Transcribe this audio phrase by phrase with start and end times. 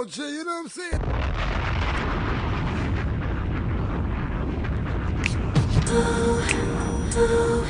[0.00, 0.22] out, G.
[0.22, 1.00] You know what I'm saying?
[5.92, 6.46] Oh,
[7.16, 7.64] oh,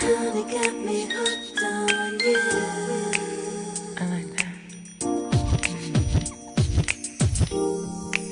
[0.00, 2.40] honey got me hooked on you.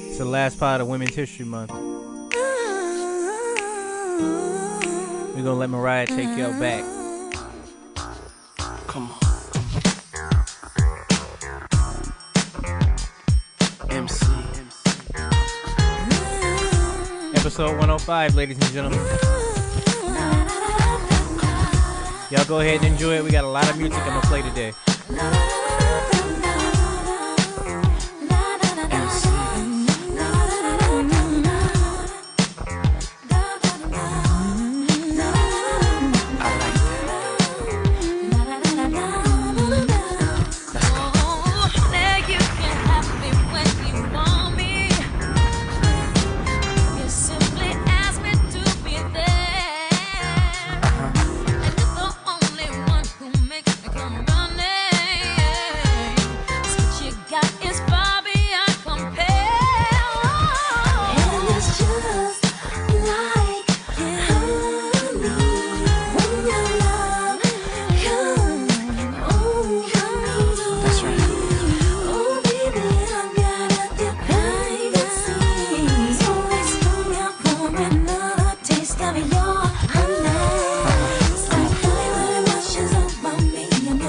[0.09, 1.73] It's the last part of Women's History Month.
[5.35, 6.85] We're gonna let Mariah take y'all back.
[8.87, 9.22] Come on.
[17.63, 18.99] episode 105, ladies and gentlemen.
[22.31, 23.23] Y'all go ahead and enjoy it.
[23.23, 25.62] We got a lot of music I'm going to play today.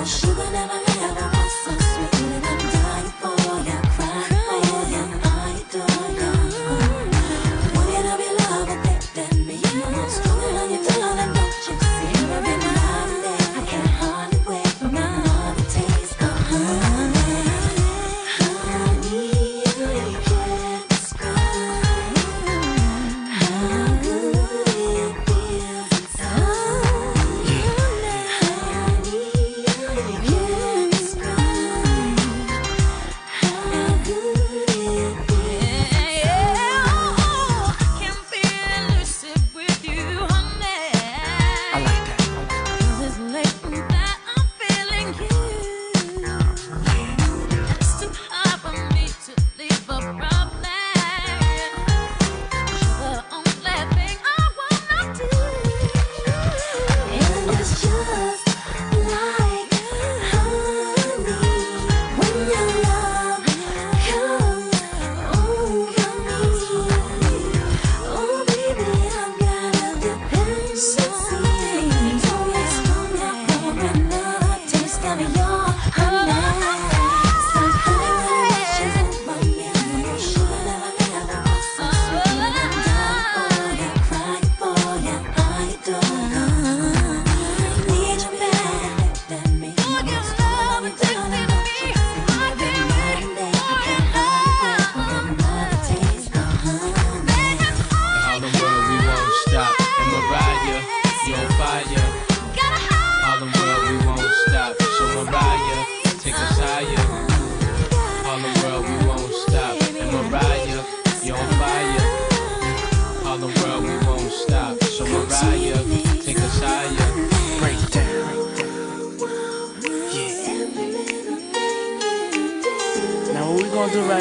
[0.06, 0.83] sugar never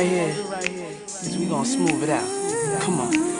[0.03, 2.81] right here is we gonna smooth it out.
[2.83, 3.32] Come on.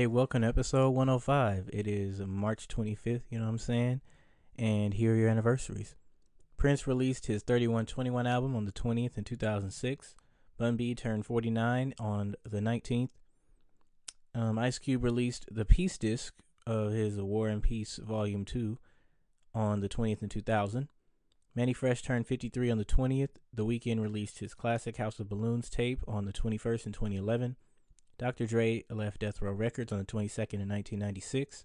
[0.00, 1.68] Everybody, welcome to episode 105.
[1.74, 4.00] It is March 25th, you know what I'm saying?
[4.56, 5.94] And here are your anniversaries.
[6.56, 10.14] Prince released his 3121 album on the 20th in 2006.
[10.56, 13.10] Bun B turned 49 on the 19th.
[14.34, 16.32] Um, Ice Cube released the Peace disc
[16.66, 18.78] of his War and Peace Volume 2
[19.54, 20.88] on the 20th in 2000.
[21.54, 23.36] Mannie Fresh turned 53 on the 20th.
[23.52, 27.56] The Weeknd released his classic House of Balloons tape on the 21st in 2011.
[28.20, 28.44] Dr.
[28.44, 31.64] Dre left Death Row Records on the 22nd in 1996.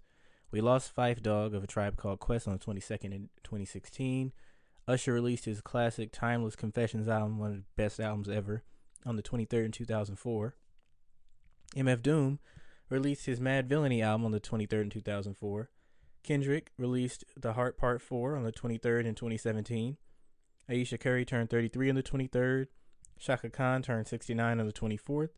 [0.51, 4.31] We lost Phife Dawg of a Tribe Called Quest on the 22nd in 2016.
[4.87, 8.63] Usher released his classic Timeless Confessions album, one of the best albums ever,
[9.05, 10.55] on the 23rd in 2004.
[11.75, 12.39] MF Doom
[12.89, 15.69] released his Madvillainy album on the 23rd in 2004.
[16.23, 19.97] Kendrick released The Heart Part 4 on the 23rd in 2017.
[20.69, 22.67] Ayesha Curry turned 33 on the 23rd.
[23.19, 25.31] Chaka Khan turned 69 on the 24th.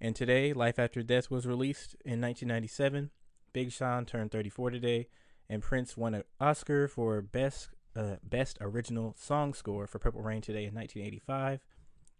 [0.00, 3.10] And today, Life After Death was released in 1997.
[3.52, 5.08] Big Sean turned 34 today.
[5.50, 10.40] And Prince won an Oscar for Best uh, Best Original Song Score for Purple Rain
[10.40, 11.60] today in 1985.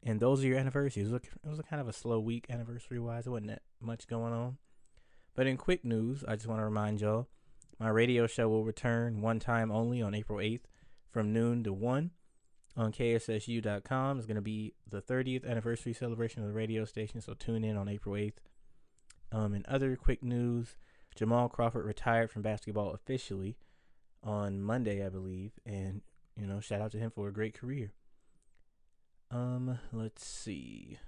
[0.03, 0.97] And those are your anniversaries.
[0.97, 3.25] It was, a, it was a kind of a slow week anniversary wise.
[3.25, 4.59] There wasn't that much going on.
[5.37, 7.29] But in quick news, I just want to remind y'all
[7.79, 10.63] my radio show will return one time only on April 8th
[11.11, 12.11] from noon to 1
[12.79, 14.19] on KSSU.com.
[14.19, 17.77] It's going to be the 30th anniversary celebration of the radio station, so tune in
[17.77, 18.39] on April 8th.
[19.33, 20.77] Um, in other quick news,
[21.15, 23.59] Jamal Crawford retired from basketball officially
[24.23, 26.03] on Monday, I believe, and
[26.37, 27.93] you know, shout out to him for a great career.
[29.31, 30.99] Um, let's see.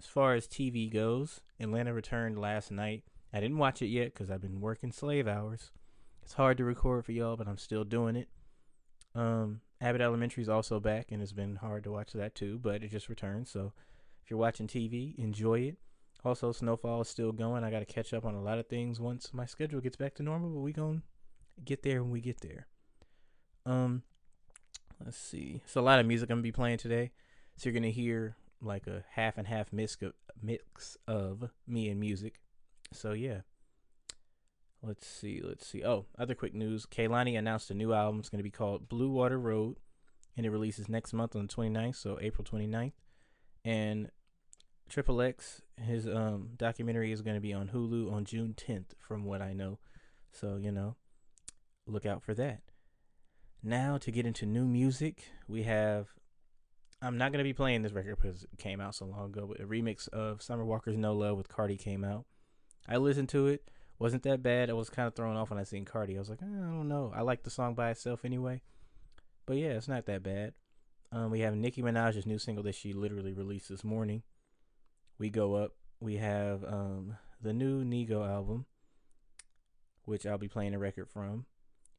[0.00, 3.04] As far as TV goes, Atlanta returned last night.
[3.32, 5.72] I didn't watch it yet because I've been working slave hours.
[6.22, 8.28] It's hard to record for y'all, but I'm still doing it.
[9.14, 12.82] Um, Abbott Elementary is also back, and it's been hard to watch that too, but
[12.82, 13.46] it just returned.
[13.46, 13.72] So
[14.22, 15.76] if you're watching TV, enjoy it.
[16.24, 17.62] Also, Snowfall is still going.
[17.62, 20.14] I got to catch up on a lot of things once my schedule gets back
[20.16, 21.02] to normal, but we going
[21.56, 22.66] to get there when we get there.
[23.64, 24.02] Um,
[25.04, 25.62] let's see.
[25.66, 27.12] So a lot of music I'm going to be playing today.
[27.56, 31.88] So you're going to hear like a half and half mix of, mix of me
[31.88, 32.40] and music.
[32.92, 33.42] So yeah.
[34.82, 35.84] Let's see, let's see.
[35.84, 36.86] Oh, other quick news.
[36.86, 38.20] Kehlani announced a new album.
[38.20, 39.76] It's going to be called Blue Water Road,
[40.36, 42.92] and it releases next month on the 29th, so April 29th.
[43.64, 44.10] And
[44.88, 49.24] Triple X, his um documentary is going to be on Hulu on June 10th, from
[49.24, 49.80] what I know.
[50.30, 50.96] So, you know,
[51.86, 52.60] look out for that.
[53.62, 56.08] Now, to get into new music, we have.
[57.00, 59.46] I'm not going to be playing this record because it came out so long ago,
[59.46, 62.24] but a remix of Summer Walker's No Love with Cardi came out.
[62.88, 64.70] I listened to it wasn't that bad.
[64.70, 66.16] I was kind of thrown off when I seen Cardi.
[66.16, 67.12] I was like, eh, I don't know.
[67.14, 68.62] I like the song by itself anyway.
[69.46, 70.54] But yeah, it's not that bad.
[71.10, 74.22] Um, we have Nicki Minaj's new single that she literally released this morning.
[75.18, 75.72] We go up.
[76.00, 78.66] We have um, the new Nigo album,
[80.04, 81.46] which I'll be playing a record from.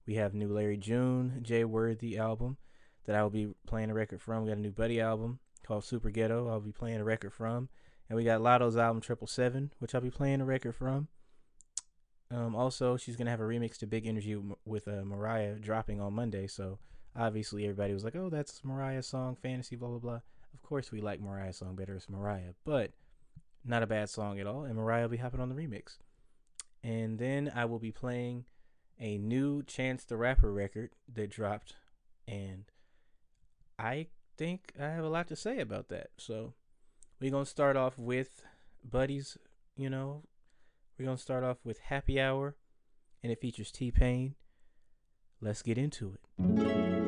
[0.06, 2.58] We have new Larry June, Jay Worthy album
[3.06, 4.44] that I will be playing a record from.
[4.44, 6.48] We got a new Buddy album called Super Ghetto.
[6.48, 7.70] I'll be playing a record from.
[8.08, 11.08] And we got Latto's album Triple Seven, which I'll be playing a record from.
[12.32, 16.14] Um, also, she's gonna have a remix to Big Energy with uh, Mariah dropping on
[16.14, 16.48] Monday.
[16.48, 16.78] So
[17.16, 20.20] obviously, everybody was like, "Oh, that's Mariah's song, Fantasy." Blah blah blah.
[20.54, 21.96] Of course, we like Mariah's song better.
[21.96, 22.92] It's Mariah, but
[23.66, 24.64] not a bad song at all.
[24.64, 25.98] And Mariah will be hopping on the remix.
[26.84, 28.46] And then I will be playing
[29.00, 31.76] a new Chance the Rapper record that dropped,
[32.28, 32.66] and
[33.78, 36.10] I think I have a lot to say about that.
[36.18, 36.54] So
[37.20, 38.44] we're gonna start off with
[38.84, 39.38] Buddy's,
[39.76, 40.24] you know,
[41.00, 42.58] we're going to start off with Happy Hour,
[43.24, 44.36] and it features T Pain.
[45.40, 46.99] Let's get into it.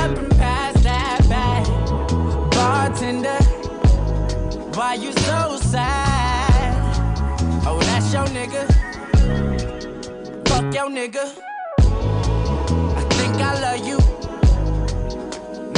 [0.00, 1.66] Up and pass that back,
[2.52, 3.42] bartender.
[4.76, 6.72] Why you so sad?
[7.66, 8.64] Oh, that's your nigga.
[10.48, 11.24] Fuck your nigga.
[13.00, 13.98] I think I love you.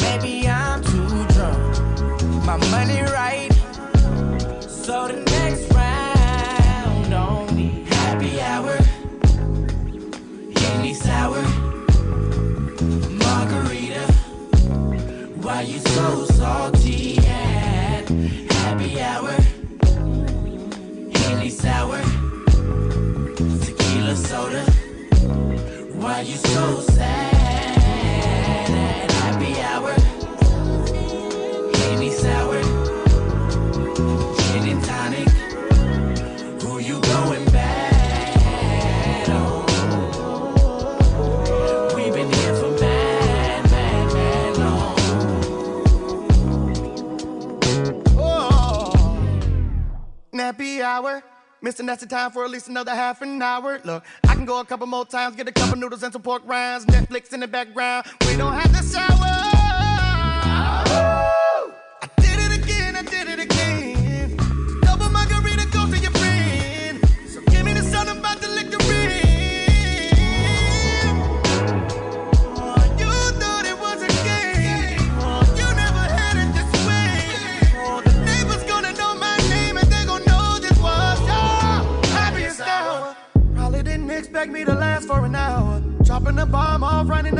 [0.04, 2.46] Maybe I'm too drunk.
[2.46, 3.52] My money right.
[4.68, 5.31] So the
[15.62, 19.30] Why you so salty at happy hour?
[21.14, 22.00] Henny sour.
[23.60, 24.64] Tequila soda.
[25.94, 27.21] Why you so sad
[50.52, 51.22] Nappy hour.
[51.62, 53.80] Missing that's the time for at least another half an hour.
[53.84, 56.42] Look, I can go a couple more times, get a couple noodles and some pork
[56.44, 58.06] rinds, Netflix in the background.
[58.26, 59.31] We don't have to shower.
[84.42, 85.80] Expect me to last for an hour.
[86.02, 87.38] Dropping the bomb off, running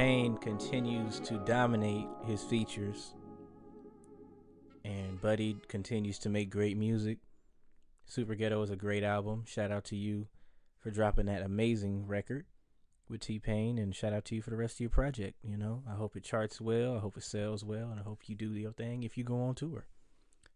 [0.00, 3.12] Pain continues to dominate his features,
[4.82, 7.18] and Buddy continues to make great music.
[8.06, 9.44] Super Ghetto is a great album.
[9.46, 10.28] Shout out to you
[10.78, 12.46] for dropping that amazing record
[13.10, 15.36] with T Pain, and shout out to you for the rest of your project.
[15.42, 18.22] You know, I hope it charts well, I hope it sells well, and I hope
[18.26, 19.84] you do your thing if you go on tour.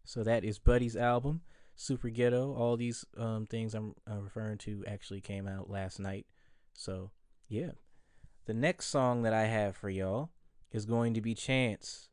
[0.03, 1.41] So that is Buddy's album,
[1.75, 2.55] Super Ghetto.
[2.55, 6.25] All these um, things I'm referring to actually came out last night.
[6.73, 7.11] So
[7.47, 7.73] yeah.
[8.45, 10.29] The next song that I have for y'all
[10.71, 12.09] is going to be Chance.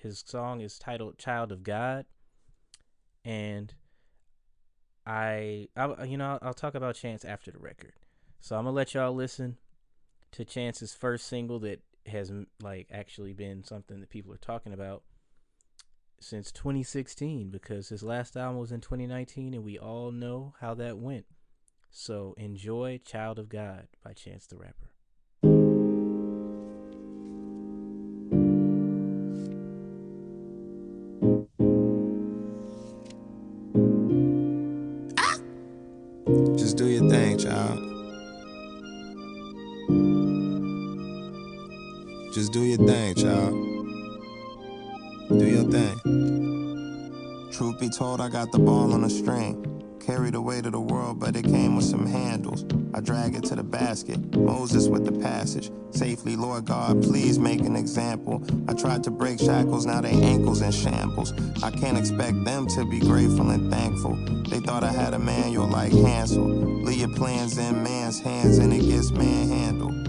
[0.00, 2.06] His song is titled "Child of God,"
[3.24, 3.74] and
[5.04, 7.94] I, I you know, I'll, talk about Chance after the record.
[8.40, 9.56] So I'm gonna let y'all listen
[10.32, 12.30] to Chance's first single that has
[12.62, 15.02] like actually been something that people are talking about
[16.20, 20.98] since 2016 because his last album was in 2019 and we all know how that
[20.98, 21.26] went.
[21.90, 24.92] So enjoy "Child of God" by Chance the Rapper.
[42.78, 43.52] Your thing, child.
[45.28, 47.50] Do your thing.
[47.52, 49.72] Truth be told, I got the ball on a string.
[50.00, 52.64] Carried the weight of the world, but it came with some handles.
[52.94, 54.36] I drag it to the basket.
[54.36, 55.70] Moses with the passage.
[55.90, 58.42] Safely, Lord God, please make an example.
[58.68, 61.32] I tried to break shackles, now they ankles in shambles.
[61.62, 64.14] I can't expect them to be grateful and thankful.
[64.48, 66.44] They thought I had a manual like Hansel.
[66.44, 70.05] Leave your plans in man's hands and it gets manhandled.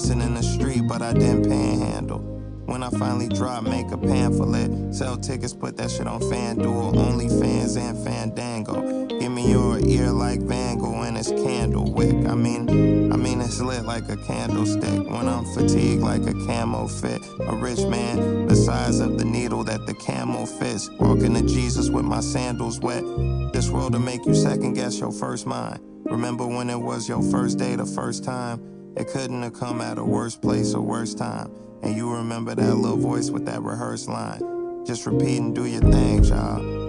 [0.00, 2.20] Dancing in the street, but I didn't panhandle.
[2.64, 4.94] When I finally drop, make a pamphlet.
[4.94, 9.06] Sell tickets, put that shit on FanDuel, OnlyFans, and Fandango.
[9.18, 12.14] Give me your ear like Van Gogh and it's candle wick.
[12.26, 15.06] I mean, I mean it's lit like a candlestick.
[15.06, 17.20] When I'm fatigued like a camo fit.
[17.40, 20.88] A rich man, let's size of the needle that the camel fits.
[20.98, 23.04] Walking to Jesus with my sandals wet.
[23.52, 25.80] This world will make you second guess your first mind.
[26.06, 28.79] Remember when it was your first day, the first time?
[28.96, 31.52] It couldn't have come at a worse place or worse time.
[31.82, 34.84] And you remember that little voice with that rehearsed line.
[34.86, 36.79] Just repeat and do your thing, child.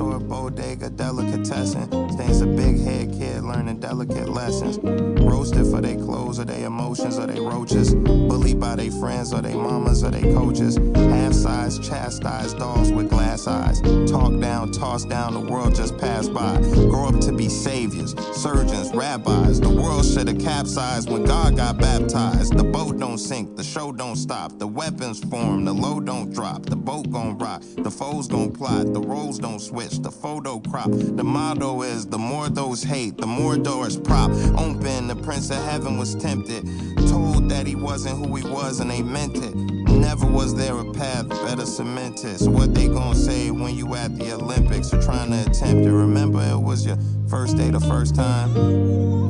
[0.00, 4.78] Store, bodega, delicatessen, stands a big head kid learning delicate lessons.
[5.20, 7.94] Roasted for their clothes or their emotions or their roaches.
[7.94, 10.78] Bullied by their friends or their mamas or their coaches.
[10.94, 13.82] Half sized, chastised dolls with glass eyes.
[14.10, 16.56] Talk down, toss down, the world just passed by.
[16.88, 19.60] Grow up to be saviors, surgeons, rabbis.
[19.60, 22.56] The world should have capsized when God got baptized.
[22.56, 24.58] The boat don't sink, the show don't stop.
[24.58, 26.62] The weapons form, the load don't drop.
[26.64, 28.94] The boat gon' rock, the foes gon' plot.
[28.94, 30.90] The roles don't switch, the photo crop.
[30.90, 34.30] The motto is the more those hate, the more doors prop.
[34.58, 36.64] Open, the prince of heaven was tempted.
[37.08, 39.54] Told that he wasn't who he was and they meant it.
[39.54, 42.38] Never was there a path better cemented.
[42.38, 45.92] So what they gon' say when you at the Olympics or trying to attempt it?
[45.92, 48.54] Remember it was your first day the first time?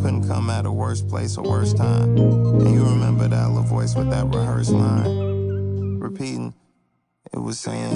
[0.02, 2.16] Couldn't come at a worse place or worse time.
[2.16, 5.98] And you remember that little voice with that rehearsed line.
[5.98, 6.54] Repeating,
[7.32, 7.90] it was saying,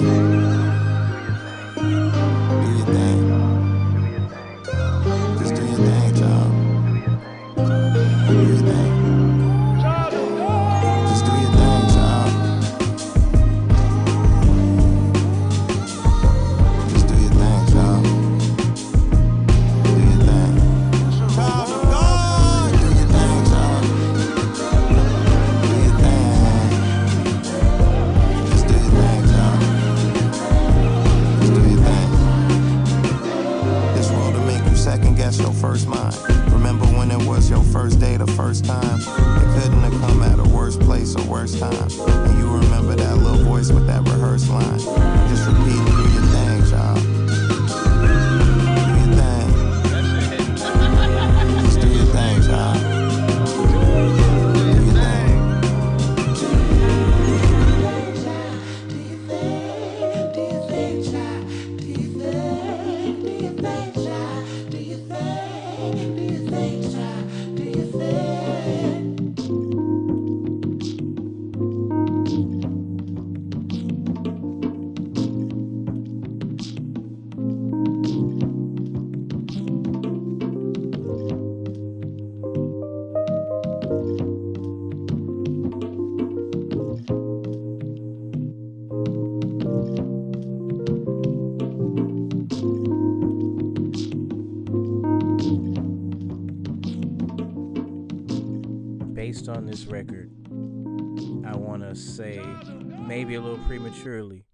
[104.05, 104.45] prematurely,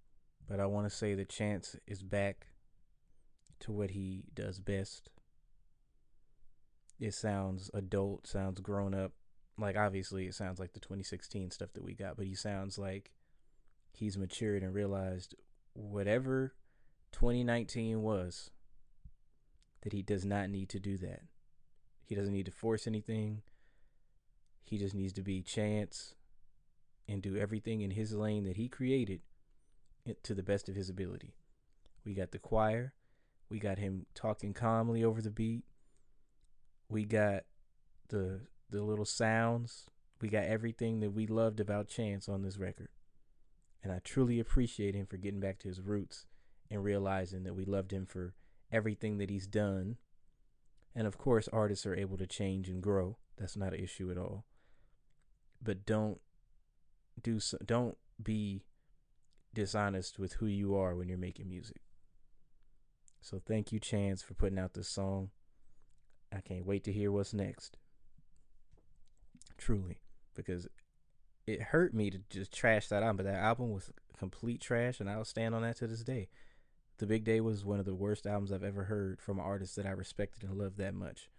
[0.47, 2.47] but I want to say that Chance is back
[3.59, 5.09] to what he does best.
[6.99, 9.11] It sounds adult, sounds grown up.
[9.57, 13.11] Like, obviously, it sounds like the 2016 stuff that we got, but he sounds like
[13.93, 15.35] he's matured and realized
[15.73, 16.53] whatever
[17.11, 18.51] 2019 was,
[19.81, 21.23] that he does not need to do that.
[22.05, 23.41] He doesn't need to force anything.
[24.63, 26.15] He just needs to be chance
[27.07, 29.21] and do everything in his lane that he created
[30.23, 31.35] to the best of his ability.
[32.05, 32.93] We got the choir.
[33.49, 35.63] We got him talking calmly over the beat.
[36.89, 37.43] We got
[38.09, 39.85] the the little sounds.
[40.21, 42.89] We got everything that we loved about Chance on this record.
[43.83, 46.27] And I truly appreciate him for getting back to his roots
[46.69, 48.35] and realizing that we loved him for
[48.71, 49.97] everything that he's done.
[50.95, 53.17] And of course, artists are able to change and grow.
[53.37, 54.45] That's not an issue at all.
[55.61, 56.19] But don't
[57.21, 58.63] do so, don't be
[59.53, 61.81] dishonest with who you are when you're making music.
[63.21, 65.29] So thank you, Chance, for putting out this song.
[66.33, 67.77] I can't wait to hear what's next.
[69.57, 70.01] Truly,
[70.35, 70.67] because
[71.45, 75.09] it hurt me to just trash that album, but that album was complete trash, and
[75.09, 76.29] I'll stand on that to this day.
[76.97, 79.75] The Big Day was one of the worst albums I've ever heard from an artist
[79.75, 81.29] that I respected and loved that much.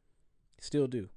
[0.60, 1.08] Still do.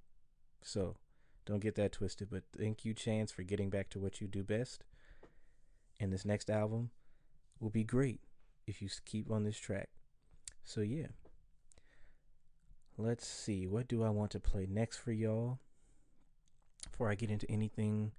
[0.62, 0.98] So
[1.46, 2.30] don't get that twisted.
[2.30, 4.84] But thank you, Chance, for getting back to what you do best.
[6.00, 6.92] And this next album
[7.60, 8.20] will be great
[8.68, 9.90] if you keep on this track.
[10.64, 11.08] So yeah.
[12.98, 13.68] Let's see.
[13.68, 15.60] What do I want to play next for y'all?
[16.90, 18.12] Before I get into anything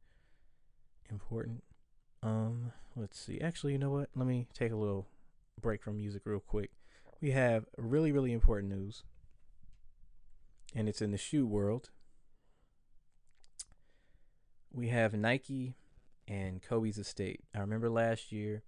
[1.10, 1.62] important.
[2.22, 3.40] Um, let's see.
[3.40, 4.10] Actually, you know what?
[4.14, 5.06] Let me take a little
[5.60, 6.70] break from music real quick.
[7.20, 9.02] We have really, really important news,
[10.74, 11.90] and it's in the shoe world.
[14.72, 15.76] We have Nike
[16.28, 17.40] and Kobe's estate.
[17.54, 18.62] I remember last year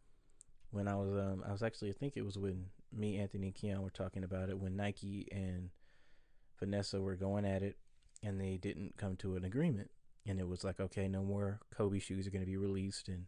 [0.70, 3.54] when I was, um, I was actually, I think it was when me, Anthony, and
[3.54, 5.70] Keon were talking about it when Nike and
[6.58, 7.76] Vanessa were going at it,
[8.22, 9.90] and they didn't come to an agreement.
[10.26, 13.26] And it was like, okay, no more Kobe shoes are going to be released, and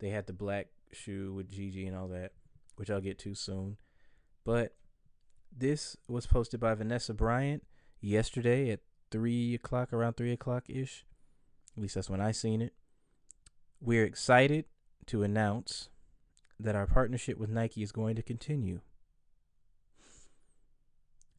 [0.00, 2.32] they had the black shoe with Gigi and all that,
[2.76, 3.76] which I'll get to soon.
[4.44, 4.74] But
[5.56, 7.64] this was posted by Vanessa Bryant
[8.00, 11.06] yesterday at three o'clock, around three o'clock ish.
[11.76, 12.74] At least that's when I seen it.
[13.86, 14.64] We're excited
[15.06, 15.90] to announce
[16.58, 18.80] that our partnership with Nike is going to continue.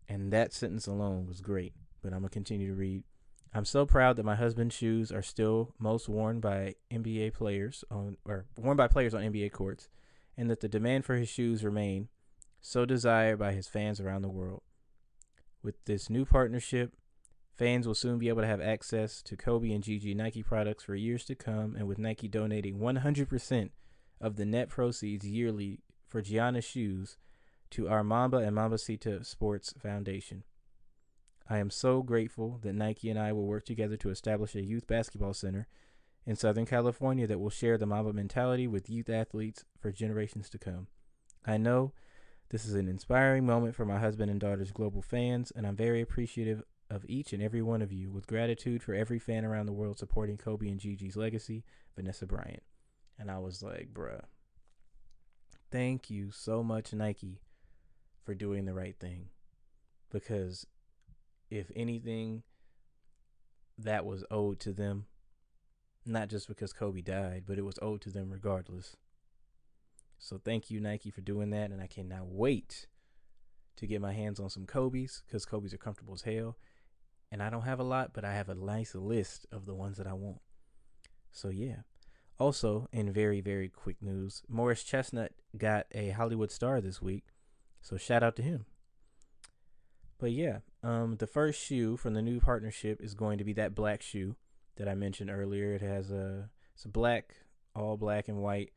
[0.08, 3.04] And that sentence alone was great, but I'm going to continue to read.
[3.54, 8.16] I'm so proud that my husband's shoes are still most worn by NBA players on
[8.24, 9.90] or worn by players on NBA courts
[10.38, 12.08] and that the demand for his shoes remain
[12.62, 14.62] so desired by his fans around the world.
[15.62, 16.94] With this new partnership,
[17.58, 20.96] fans will soon be able to have access to Kobe and Gigi Nike products for
[20.96, 23.70] years to come and with Nike donating 100%
[24.22, 27.17] of the net proceeds yearly for Gianna's shoes
[27.72, 30.43] to our Mamba and Mambacita Sports Foundation.
[31.50, 34.86] I am so grateful that Nike and I will work together to establish a youth
[34.86, 35.67] basketball center
[36.26, 40.58] in Southern California that will share the Mamba mentality with youth athletes for generations to
[40.58, 40.88] come.
[41.46, 41.93] I know
[42.50, 46.02] this is an inspiring moment for my husband and daughter's global fans, and I'm very
[46.02, 48.12] appreciative of each and every one of you.
[48.12, 51.63] With gratitude for every fan around the world supporting Kobe and Gigi's legacy,
[51.95, 52.63] Vanessa Bryant.
[53.19, 54.21] And I was like, bruh,
[55.71, 57.41] thank you so much, Nike,
[58.23, 59.30] for doing the right thing.
[60.12, 60.67] Because
[61.50, 62.43] if anything,
[63.78, 65.06] that was owed to them.
[66.06, 68.95] Not just because Kobe died, but it was owed to them regardless.
[70.17, 71.71] So thank you, Nike, for doing that.
[71.71, 72.88] And I cannot wait
[73.76, 76.58] to get my hands on some Kobe's because Kobe's are comfortable as hell.
[77.32, 79.98] And I don't have a lot, but I have a nice list of the ones
[79.98, 80.40] that I want.
[81.32, 81.82] So yeah.
[82.40, 87.26] Also, in very, very quick news, Morris Chestnut got a Hollywood star this week.
[87.82, 88.66] So shout out to him.
[90.20, 93.76] But yeah, um, the first shoe from the new partnership is going to be that
[93.76, 94.36] black shoe
[94.78, 95.74] that I mentioned earlier.
[95.74, 97.36] It has a it's a black,
[97.76, 98.72] all black and white.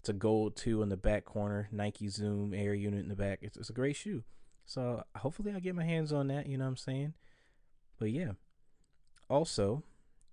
[0.00, 1.68] It's a gold too in the back corner.
[1.72, 3.40] Nike Zoom Air unit in the back.
[3.42, 4.24] It's, it's a great shoe.
[4.64, 6.46] So hopefully I'll get my hands on that.
[6.46, 7.14] You know what I'm saying?
[7.98, 8.32] But yeah.
[9.28, 9.82] Also,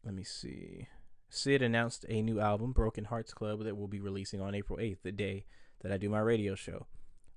[0.04, 0.88] let me see.
[1.30, 5.00] Syd announced a new album, Broken Hearts Club, that will be releasing on April 8th,
[5.02, 5.46] the day
[5.82, 6.86] that I do my radio show.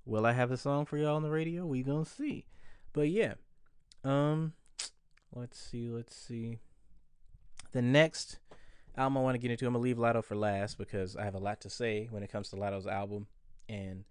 [0.04, 1.66] Will I have a song for y'all on the radio?
[1.66, 2.46] We gonna see.
[2.92, 3.34] But yeah.
[4.04, 4.52] Um
[5.34, 6.58] let's see, let's see.
[7.72, 8.38] The next
[8.96, 11.34] album I want to get into, I'm gonna leave Latto for last because I have
[11.34, 13.26] a lot to say when it comes to Latto's album
[13.68, 14.04] and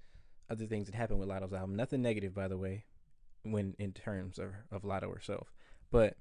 [0.50, 1.76] other things that happen with Latto's album.
[1.76, 2.84] Nothing negative, by the way,
[3.44, 5.54] when in terms of, of Latto herself.
[5.96, 6.18] But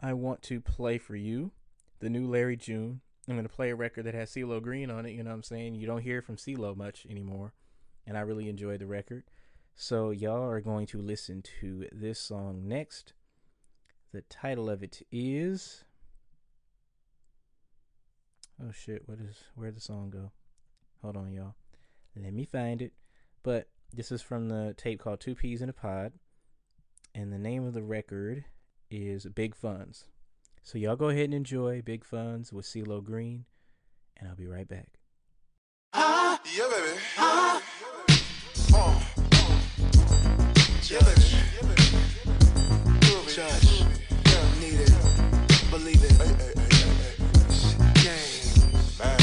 [0.00, 1.50] I want to play for you
[1.98, 3.02] the new Larry June.
[3.28, 5.10] I'm gonna play a record that has CeeLo Green on it.
[5.10, 5.74] You know what I'm saying?
[5.74, 7.52] You don't hear from CeeLo much anymore,
[8.06, 9.24] and I really enjoy the record.
[9.74, 13.12] So y'all are going to listen to this song next.
[14.10, 15.84] The title of it is
[18.58, 20.32] Oh shit, what is where'd the song go?
[21.02, 21.56] Hold on, y'all.
[22.16, 22.94] Let me find it.
[23.42, 26.14] But this is from the tape called Two Peas in a Pod.
[27.14, 28.44] And the name of the record
[28.90, 30.04] is Big Funds.
[30.62, 33.46] So y'all go ahead and enjoy Big Funds with CeeLo Green,
[34.18, 34.98] and I'll be right back.
[35.94, 36.98] Yeah, baby.
[37.18, 37.60] Uh,
[40.88, 41.20] yeah, baby.
[43.28, 43.84] Judge,
[44.60, 44.92] need it,
[45.70, 46.12] believe it.
[46.12, 47.14] Hey, hey, hey, hey, hey.
[48.02, 48.30] Gang,
[48.98, 49.20] man.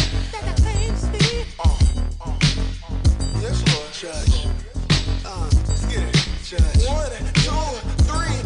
[1.60, 1.63] Uh,
[2.21, 2.36] uh,
[3.41, 3.91] yes, Lord.
[3.93, 4.37] Judge,
[6.49, 6.62] Judge.
[6.88, 7.12] One,
[7.43, 7.51] two,
[8.07, 8.39] three.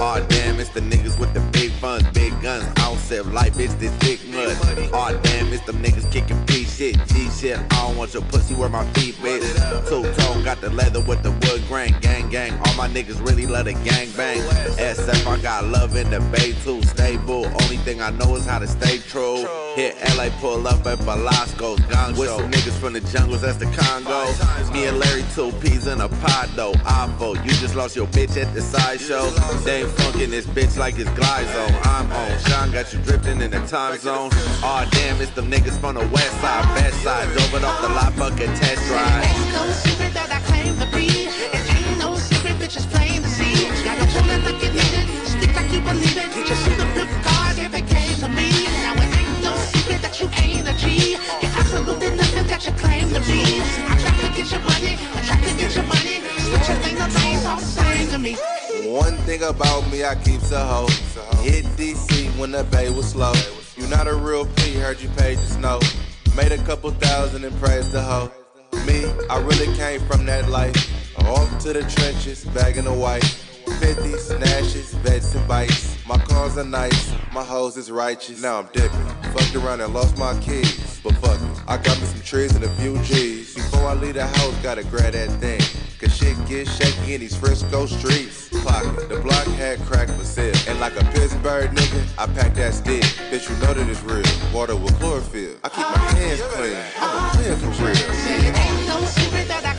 [0.00, 2.64] Aw damn, it's the niggas with the big funds, big guns.
[3.00, 4.56] Sell life, bitch, this big mud.
[4.94, 6.96] Aw damn, it's them niggas kicking P shit,
[7.44, 7.58] shit.
[7.58, 9.44] I don't want your pussy where my feet, bitch.
[9.88, 12.52] Two tone, got the leather with the wood grain, gang gang.
[12.52, 14.40] All my niggas really love the gang bang.
[14.78, 17.46] SF, I got love in the bay too, stable.
[17.62, 19.46] Only thing I know is how to stay true.
[19.74, 23.66] Hit LA, pull up at Velasco's Gong With some niggas from the jungles, that's the
[23.66, 24.24] Congo.
[24.72, 26.72] Me and Larry, two peas in a pod though.
[26.84, 29.28] Oppo, you just lost your bitch at the sideshow.
[29.64, 31.80] They ain't funkin' this bitch like it's Glide Zone.
[31.82, 32.38] I'm on.
[32.46, 34.30] Sean got you drifting in the time zone.
[34.62, 38.12] Aw damn, it's them niggas from the west side, best side drove off the lot
[38.14, 39.26] fucking test drive.
[39.26, 41.26] Ain't no secret that I claim to be.
[41.26, 42.62] It ain't no secret,
[42.94, 43.66] plain to see.
[43.82, 44.06] Gotta
[44.46, 44.74] like it,
[45.26, 46.30] stick like you believe it.
[46.46, 48.50] Just the flip card if it came to me.
[48.86, 51.18] Now it ain't no secret that you ain't a G.
[51.42, 53.42] You're absolutely nothing that you claim to be.
[53.82, 56.22] I try to get your money, I try to get your money.
[56.38, 58.36] Switch your the name's all the same to me.
[58.86, 60.86] One thing about me, I keeps a hoe.
[61.42, 63.34] Hit DC when the bay was slow.
[63.76, 65.80] You not a real P, heard you paid the snow.
[66.36, 68.30] Made a couple thousand and praised the hoe.
[68.86, 70.74] Me, I really came from that life.
[71.18, 73.22] Off to the trenches, bagging the white.
[73.64, 75.96] 50s, snatches, vets and bites.
[76.08, 78.42] My cars are nice, my hoes is righteous.
[78.42, 79.06] Now I'm dipping.
[79.32, 81.00] Fucked around and lost my keys.
[81.04, 83.54] But fuck it, I got me some trees and a few G's.
[83.54, 85.60] Before I leave the house, gotta grab that thing.
[86.04, 88.50] Cause shit get shaky in these Frisco streets.
[88.50, 90.54] Clock the block had crack for sale.
[90.68, 93.02] And like a Pittsburgh nigga, I pack that stick.
[93.30, 94.22] Bitch, you know that it's real.
[94.52, 95.56] Water with chlorophyll.
[95.64, 96.76] I keep my hands clean.
[97.00, 97.96] I'm a for real.
[97.96, 99.73] Ain't no secret that I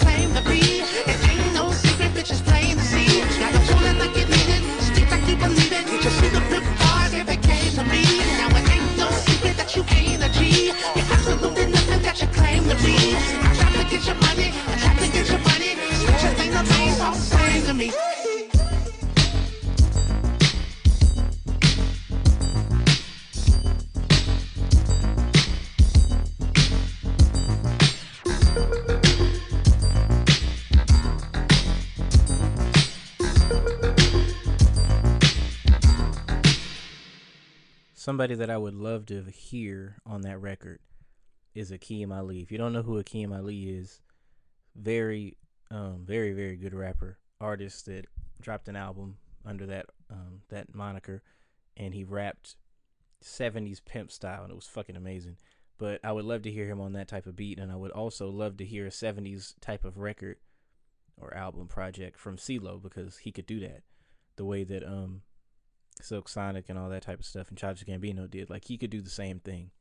[38.15, 40.79] Somebody that I would love to hear on that record
[41.53, 42.39] is Akeem Ali.
[42.39, 43.99] If you don't know who Akeem Ali is,
[44.73, 45.35] very,
[45.69, 48.05] um, very, very good rapper, artist that
[48.39, 51.23] dropped an album under that um, that moniker,
[51.75, 52.55] and he rapped
[53.21, 55.35] 70s pimp style, and it was fucking amazing.
[55.77, 57.91] But I would love to hear him on that type of beat, and I would
[57.91, 60.37] also love to hear a 70s type of record
[61.19, 63.83] or album project from CeeLo because he could do that
[64.37, 65.23] the way that um
[66.01, 68.49] Silk Sonic and all that type of stuff and Childish Gambino did.
[68.49, 69.71] Like he could do the same thing.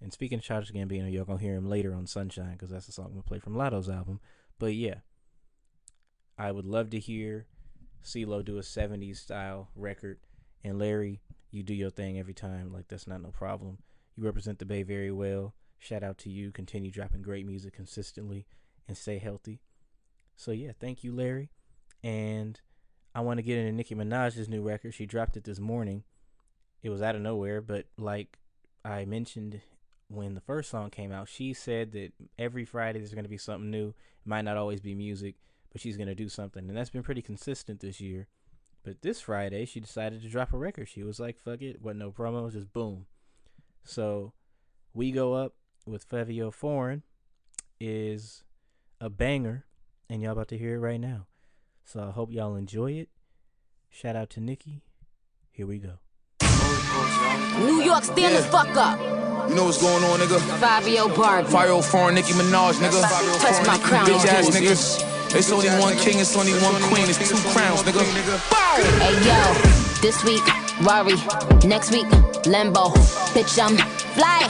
[0.00, 2.92] And speaking of Childish Gambino, y'all gonna hear him later on Sunshine because that's the
[2.92, 4.20] song I'm gonna play from Latto's album.
[4.58, 4.96] But yeah,
[6.38, 7.46] I would love to hear
[8.04, 10.18] CeeLo do a 70s style record.
[10.62, 12.72] And Larry, you do your thing every time.
[12.72, 13.78] Like that's not no problem.
[14.16, 15.54] You represent the Bay very well.
[15.78, 16.52] Shout out to you.
[16.52, 18.46] Continue dropping great music consistently
[18.88, 19.60] and stay healthy.
[20.36, 21.50] So yeah, thank you, Larry.
[22.02, 22.60] And
[23.16, 24.92] I want to get into Nicki Minaj's new record.
[24.92, 26.04] She dropped it this morning.
[26.82, 28.38] It was out of nowhere, but like
[28.84, 29.62] I mentioned
[30.08, 33.38] when the first song came out, she said that every Friday there's going to be
[33.38, 33.88] something new.
[33.88, 35.36] It might not always be music,
[35.72, 36.68] but she's going to do something.
[36.68, 38.28] And that's been pretty consistent this year.
[38.84, 40.86] But this Friday, she decided to drop a record.
[40.86, 41.80] She was like, fuck it.
[41.80, 43.06] Wasn't no promos, just boom.
[43.82, 44.34] So,
[44.92, 45.54] We Go Up
[45.86, 47.02] with Fivio Foreign
[47.80, 48.44] is
[49.00, 49.64] a banger.
[50.10, 51.28] And y'all about to hear it right now.
[51.86, 53.08] So I hope y'all enjoy it.
[53.90, 54.82] Shout out to Nicki.
[55.52, 56.00] Here we go.
[57.60, 58.98] New York, stand the fuck up.
[59.48, 60.40] You know what's going on, nigga?
[60.58, 61.48] Fivio Barbie.
[61.48, 63.00] Fivio Foreign Nicki Minaj, nigga.
[63.40, 65.36] Touch my crown, Bitch ass niggas.
[65.36, 68.02] It's only one king, it's only one queen, it's two crowns, nigga.
[68.98, 70.42] Hey yo, this week,
[70.82, 71.14] Rari.
[71.68, 72.06] Next week,
[72.50, 72.90] Lambo.
[73.32, 73.76] Bitch, I'm
[74.16, 74.42] fly.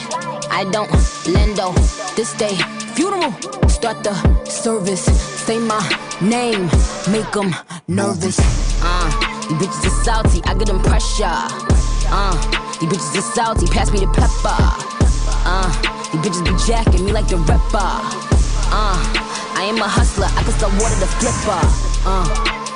[0.50, 0.88] I don't
[1.28, 1.74] lendo.
[2.16, 2.56] This day,
[2.94, 3.32] funeral.
[3.68, 5.04] Start the service.
[5.44, 6.68] Say my name.
[7.10, 7.54] Make them
[7.88, 8.38] nervous.
[8.82, 9.08] Uh,
[9.48, 10.40] you bitches are salty.
[10.44, 11.38] I get them pressure.
[12.08, 12.34] Uh,
[12.80, 13.66] you bitches are salty.
[13.66, 14.56] Pass me the pepper.
[15.44, 15.68] Uh,
[16.12, 18.26] you bitches be jacking me like the rapper.
[18.72, 18.98] Uh,
[19.56, 20.26] I am a hustler.
[20.26, 21.62] I can sell water to flipper.
[22.06, 22.26] Uh,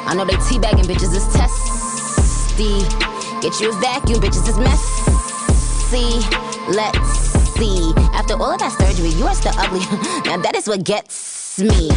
[0.07, 2.85] I know they teabagging bitches is testy.
[3.41, 6.21] Get you a vacuum, bitches is messy.
[6.69, 7.11] Let's
[7.59, 7.93] see.
[8.13, 9.81] After all of that surgery, you are still ugly.
[10.25, 11.91] now that is what gets me.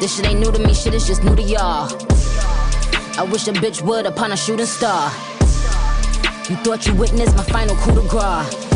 [0.00, 1.90] This shit ain't new to me, shit is just new to y'all.
[3.18, 5.10] I wish a bitch would upon a shooting star.
[6.48, 8.68] You thought you witnessed my final coup de grace.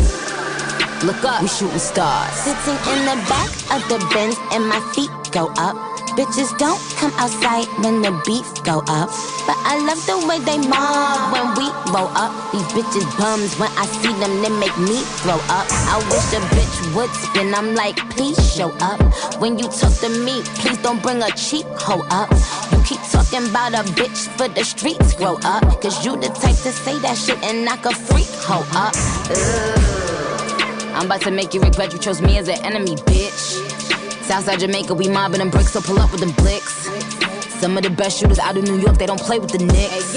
[1.05, 2.33] Look up, we shooting stars.
[2.33, 5.92] Sitting in the back of the Benz and my feet go up.
[6.13, 9.09] Bitches don't come outside when the beef go up.
[9.49, 12.29] But I love the way they mob when we roll up.
[12.51, 15.65] These bitches bums when I see them, they make me throw up.
[15.89, 17.55] I wish a bitch would spin.
[17.55, 19.01] I'm like, please show up.
[19.41, 22.29] When you talk to me, please don't bring a cheap hoe up.
[22.71, 25.63] You keep talking about a bitch for the streets, grow up.
[25.81, 28.93] Cause you the type to say that shit and knock a freak hoe up.
[30.93, 33.72] I'm about to make you regret you chose me as an enemy, bitch.
[34.25, 36.87] Southside Jamaica, we mobbing them bricks, so pull up with them blicks.
[37.59, 40.13] Some of the best shooters out of New York, they don't play with the Knicks.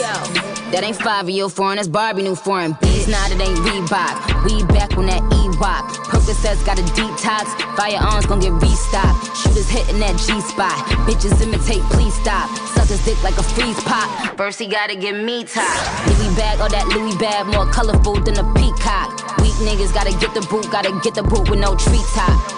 [0.70, 2.72] That ain't five year foreign, that's Barbie new foreign.
[2.82, 4.14] Beats now that ain't Reebok.
[4.42, 5.86] We back on that E-Rock.
[6.10, 7.46] Percocets got a detox.
[7.78, 9.30] Firearms gon' get restocked.
[9.38, 10.74] Shooters hitting that G spot.
[11.06, 12.50] Bitches imitate, please stop.
[12.74, 14.10] Suckers dick like a freeze pop.
[14.36, 15.70] First he gotta get me top.
[16.06, 19.38] Louis bag, all that Louis bag, more colorful than a peacock.
[19.38, 22.55] Weak niggas gotta get the boot, gotta get the boot with no treetop.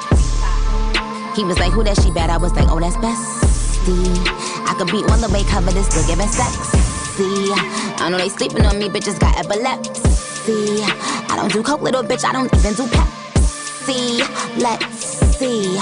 [1.39, 2.31] He was like, who that she bad?
[2.31, 4.27] I was like, oh, that's bestie.
[4.67, 7.55] I could beat one the way cover this still giving sexy.
[8.03, 10.83] I know they sleeping on me, bitches got epilepsy.
[10.83, 14.19] I don't do coke, little bitch, I don't even do Pepsi.
[14.59, 15.79] Let's see.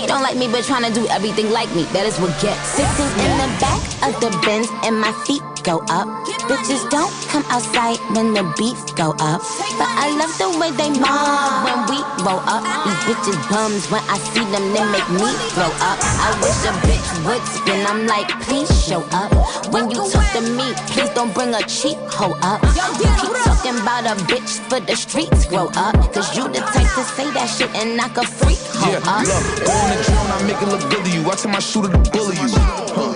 [0.00, 1.84] How you don't like me, but trying to do everything like me?
[1.92, 2.56] That is what gets.
[2.72, 6.08] Sitting in the back of the Benz and my feet go up.
[6.48, 9.44] Bitches don't come outside when the beats go up.
[9.76, 12.64] But I love the way they mob when we roll up.
[12.88, 16.00] These bitches bums when I see them, they make me grow up.
[16.00, 17.84] I wish a bitch would spin.
[17.84, 19.28] I'm like, please show up.
[19.68, 22.64] When you talk to me, please don't bring a cheap hoe up.
[22.96, 25.94] You keep talking about a bitch for the streets grow up.
[26.12, 29.89] Cause you the type to say that shit and knock a freak hoe Yeah, up.
[29.90, 31.30] The drone, I make it look good to you.
[31.30, 32.48] I tell my shooter to bully you.
[32.94, 33.12] Huh.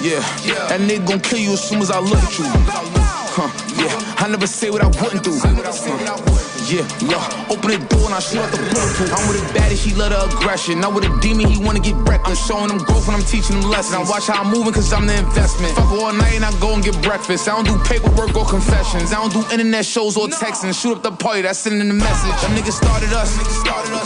[0.00, 0.20] Yeah,
[0.68, 2.44] that nigga gon' kill you as soon as I look at you.
[2.48, 5.32] Huh, yeah, I never say what I wouldn't do.
[5.38, 6.45] Huh.
[6.66, 9.14] Yeah, look, open the door and I shoot out the bulletproof.
[9.14, 10.82] I'm with a baddie, she love the aggression.
[10.82, 12.26] Not with a demon, he wanna get wrecked.
[12.26, 13.94] I'm showing him growth when I'm teaching him lessons.
[13.94, 15.78] I watch how I'm moving cause I'm the investment.
[15.78, 17.46] Fuck all night and I go and get breakfast.
[17.46, 19.14] I don't do paperwork or confessions.
[19.14, 20.74] I don't do internet shows or texting.
[20.74, 22.34] Shoot up the party, that's sending the message.
[22.42, 23.30] Them niggas started us.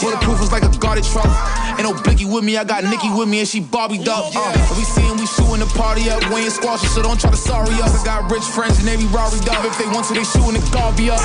[0.04, 1.32] Bulletproof was like a guarded truck.
[1.80, 4.36] Ain't no Blicky with me, I got Nicki with me and she Bobbied up.
[4.36, 6.20] Uh, we seeing we shooting the party up.
[6.28, 7.96] We ain't squashing, so don't try to sorry us.
[7.96, 9.64] I got rich friends and they be Rory up.
[9.64, 11.20] If they want to, they shooting the Garvey up.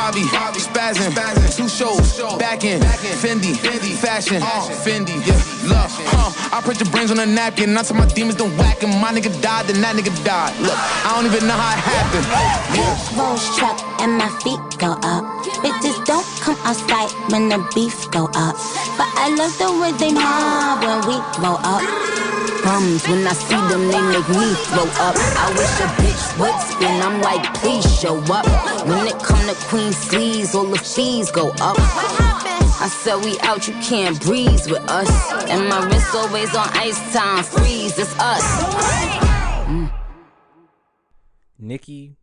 [0.00, 0.24] Fabi,
[0.58, 3.52] spazzing, two shows, back in, Fendi,
[3.94, 6.56] fashion, Fendi, yeah, love, huh?
[6.56, 8.90] I print your brains on a napkin, I tell my demons don't whack him.
[9.00, 10.52] My nigga died, then that nigga died.
[10.58, 12.26] Look, I don't even know how it happened.
[12.74, 15.24] Pink Rolls truck and my feet go up.
[15.62, 18.58] Bitches don't come outside when the beef go up.
[18.98, 21.86] But I love the way they mob when we roll up.
[22.64, 25.14] Bums, when I see them, they make me throw up.
[25.16, 27.00] I wish a bitch would spin.
[27.00, 28.44] I'm like, please show up.
[28.86, 32.39] When it come to Queen sleeves, all the fees go up.
[32.80, 35.50] I said we out, you can't breeze with us.
[35.50, 38.42] And my wrist always on ice time, freeze, it's us.
[39.66, 39.92] Mm.
[41.58, 42.16] Nicki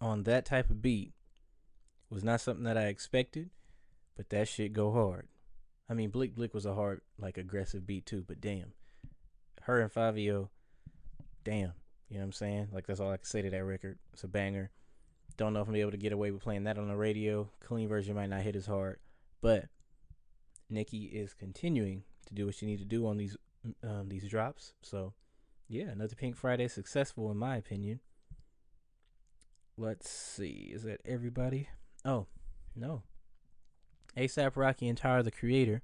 [0.00, 1.12] on that type of beat
[2.08, 3.50] was not something that I expected,
[4.16, 5.26] but that shit go hard.
[5.90, 8.74] I mean, Blick Blick was a hard, like aggressive beat too, but damn,
[9.62, 10.50] her and Fivio,
[11.42, 11.72] damn,
[12.08, 12.68] you know what I'm saying?
[12.72, 13.98] Like that's all I can say to that record.
[14.12, 14.70] It's a banger.
[15.36, 17.50] Don't know if I'm be able to get away with playing that on the radio.
[17.60, 18.98] Clean version might not hit as hard,
[19.40, 19.66] but
[20.68, 23.36] Nicki is continuing to do what she need to do on these
[23.82, 24.72] um, these drops.
[24.82, 25.14] So
[25.68, 28.00] yeah, another Pink Friday successful in my opinion.
[29.78, 30.70] Let's see.
[30.72, 31.68] Is that everybody?
[32.04, 32.26] Oh,
[32.74, 33.02] no.
[34.16, 35.82] ASAP Rocky and Tyler the Creator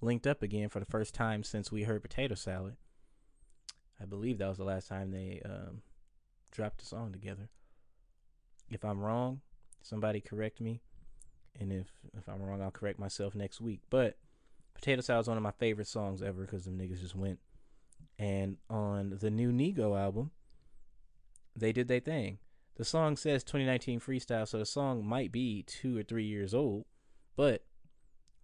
[0.00, 2.76] linked up again for the first time since we heard Potato Salad.
[4.00, 5.82] I believe that was the last time they um,
[6.52, 7.48] dropped a song together.
[8.70, 9.40] If I'm wrong,
[9.80, 10.82] somebody correct me.
[11.58, 11.86] And if
[12.16, 13.80] if I'm wrong, I'll correct myself next week.
[13.90, 14.16] But
[14.74, 17.38] Potato Salad is one of my favorite songs ever because them niggas just went.
[18.18, 20.30] And on the new Nigo album,
[21.56, 22.38] they did their thing.
[22.76, 26.86] The song says 2019 freestyle, so the song might be two or three years old,
[27.36, 27.64] but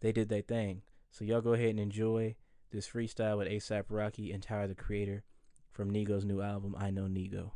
[0.01, 0.83] they did their thing.
[1.11, 2.37] So y'all go ahead and enjoy
[2.71, 5.25] this freestyle with ASAP Rocky and Tyler the Creator
[5.73, 7.53] from Nigo's new album, I Know Nigo.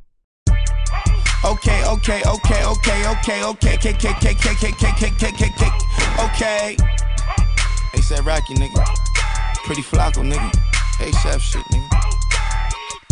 [1.45, 5.49] Okay, okay, okay, okay, okay, okay, K, K, K, K, K, K, K, K, K,
[5.57, 5.71] K,
[6.23, 6.77] okay.
[7.91, 8.81] ASAP Rocky, nigga.
[9.65, 10.49] Pretty Flacko, nigga.
[11.03, 12.13] ASAP shit, nigga.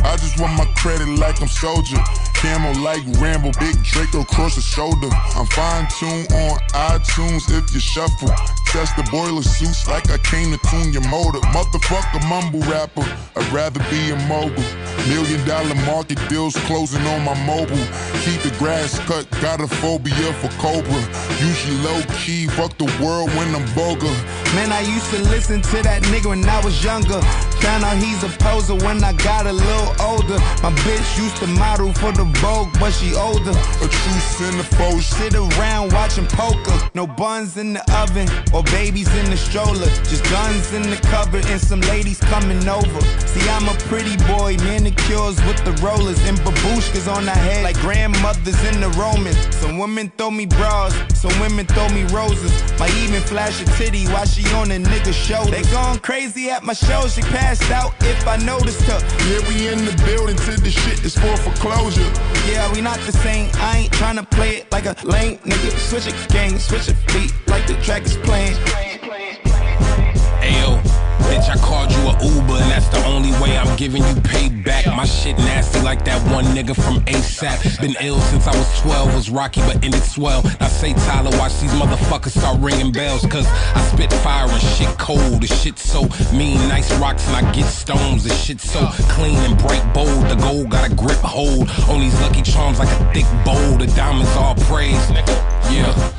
[0.05, 1.97] I just want my credit like I'm soldier.
[2.35, 5.09] Camo like Rambo, big Draco across the shoulder.
[5.35, 8.29] I'm fine tuned on iTunes if you shuffle.
[8.67, 11.39] Test the boiler suits like I came to tune your motor.
[11.51, 13.03] Motherfucker mumble rapper,
[13.35, 14.63] I'd rather be a mogul.
[15.09, 17.85] Million dollar market deals closing on my mobile.
[18.23, 21.01] Keep the grass cut, got a phobia for Cobra.
[21.39, 24.11] Usually low key, fuck the world when I'm boga.
[24.55, 27.19] Man, I used to listen to that nigga when I was younger.
[27.61, 30.39] Found out he's a poser when I got a little older.
[30.63, 33.51] My bitch used to model for the Vogue, but she older.
[33.51, 35.01] A true centerfold.
[35.01, 36.77] Sit around watching poker.
[36.95, 39.89] No buns in the oven or babies in the stroller.
[40.09, 43.01] Just guns in the cupboard and some ladies coming over.
[43.27, 47.77] See, I'm a pretty boy, manicures with the rollers and babushkas on the head like
[47.79, 49.37] grandmothers in the Romans.
[49.55, 52.51] Some women throw me bras, some women throw me roses.
[52.79, 55.51] Might even flash a titty while she on a nigga shoulder.
[55.51, 58.99] They gone crazy at my show, she passed out if I noticed her.
[59.27, 62.09] Yeah, we in the building till the shit is for foreclosure.
[62.47, 63.49] Yeah, we not the same.
[63.55, 65.71] I ain't tryna play it like a lame nigga.
[65.77, 68.55] Switch a game, switch a beat like the track is playing.
[71.41, 74.85] Bitch, I called you a Uber, and that's the only way I'm giving you payback.
[74.95, 77.81] My shit nasty like that one nigga from ASAP.
[77.81, 80.43] Been ill since I was 12, was rocky but ended swell.
[80.59, 84.89] Now say Tyler, watch these motherfuckers start ringing bells, cause I spit fire and shit
[84.99, 85.41] cold.
[85.41, 86.01] The shit so
[86.35, 88.23] mean, nice rocks and I get stones.
[88.23, 90.29] The shit so clean and bright bold.
[90.29, 93.77] The gold got a grip hold on these lucky charms like a thick bowl.
[93.77, 95.01] The diamonds all praise.
[95.07, 95.73] nigga.
[95.73, 96.11] Yeah.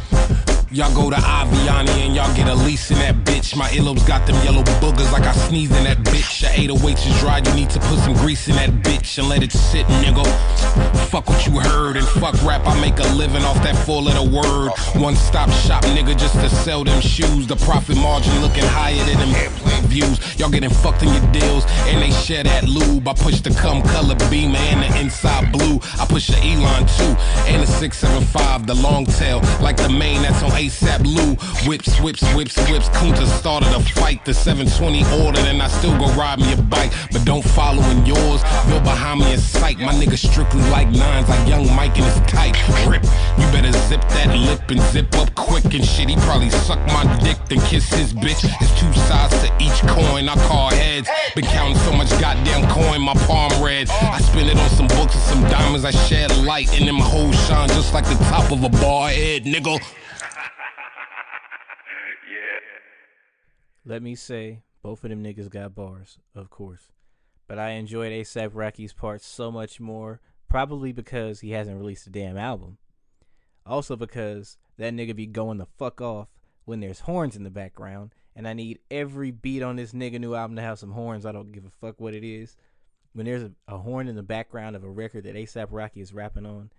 [0.73, 3.55] Y'all go to Avianne and y'all get a lease in that bitch.
[3.55, 6.41] My earlobes got them yellow boogers like I sneezed in that bitch.
[6.41, 9.43] Your 808s is dry, you need to put some grease in that bitch and let
[9.43, 10.25] it sit, nigga.
[11.11, 12.63] Fuck what you heard and fuck rap.
[12.65, 14.73] I make a living off that four letter word.
[14.97, 17.47] One stop shop, nigga, just to sell them shoes.
[17.47, 20.39] The profit margin looking higher than them airplane views.
[20.39, 23.07] Y'all getting fucked in your deals and they share that lube.
[23.07, 25.81] I push the cum color beamer and the inside blue.
[26.01, 27.13] I push the Elon too
[27.53, 31.35] and the 675, the long tail, like the main that's on ASAP Lou.
[31.69, 32.89] Whips, whips, whips, whips.
[32.91, 34.25] Kunta started a fight.
[34.25, 36.93] The 720 ordered, and I still go ride me a bike.
[37.11, 38.43] But don't follow in yours.
[38.71, 39.79] Go behind me in sight.
[39.79, 42.55] My nigga strictly like nines, like young Mike in his tight.
[42.87, 43.03] Rip.
[43.03, 46.09] You better zip that lip and zip up quick and shit.
[46.09, 48.45] He probably suck my dick, then kiss his bitch.
[48.61, 50.29] It's two sides to each coin.
[50.29, 51.09] I call heads.
[51.35, 53.91] Been counting so much goddamn coin, my palm red.
[53.91, 55.85] I spend it on some books and some diamonds.
[55.85, 59.45] I shed light, and them hoes shine just like the top of a bar head,
[59.45, 59.81] nigga.
[63.85, 66.93] Let me say, both of them niggas got bars, of course.
[67.49, 72.11] But I enjoyed ASAP Rocky's part so much more, probably because he hasn't released a
[72.11, 72.79] damn album.
[73.67, 76.29] Also because that nigga be going the fuck off
[76.65, 80.35] when there's horns in the background, and I need every beat on this nigga new
[80.35, 81.27] album to have some horns.
[81.27, 82.57] I don't give a fuck what it is.
[83.15, 86.15] When there's a, a horn in the background of a record that ASAP Rocky is
[86.15, 86.71] rapping on,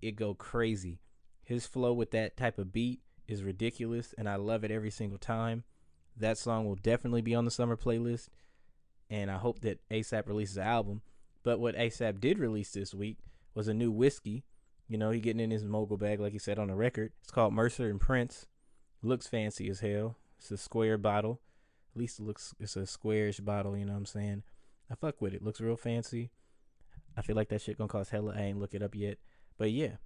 [0.00, 1.00] it go crazy.
[1.44, 5.18] His flow with that type of beat is ridiculous, and I love it every single
[5.18, 5.64] time.
[6.20, 8.28] That song will definitely be on the summer playlist,
[9.08, 11.02] and I hope that ASAP releases an album.
[11.42, 13.18] But what ASAP did release this week
[13.54, 14.44] was a new whiskey.
[14.86, 17.12] You know, he getting in his mogul bag, like he said on the record.
[17.22, 18.46] It's called Mercer and Prince.
[19.02, 20.18] Looks fancy as hell.
[20.38, 21.40] It's a square bottle.
[21.94, 24.42] At least it looks it's a squarish bottle, you know what I'm saying?
[24.90, 25.42] I fuck with it.
[25.42, 26.30] Looks real fancy.
[27.16, 28.34] I feel like that shit gonna cost hella.
[28.36, 29.18] I ain't look it up yet.
[29.56, 29.96] But yeah.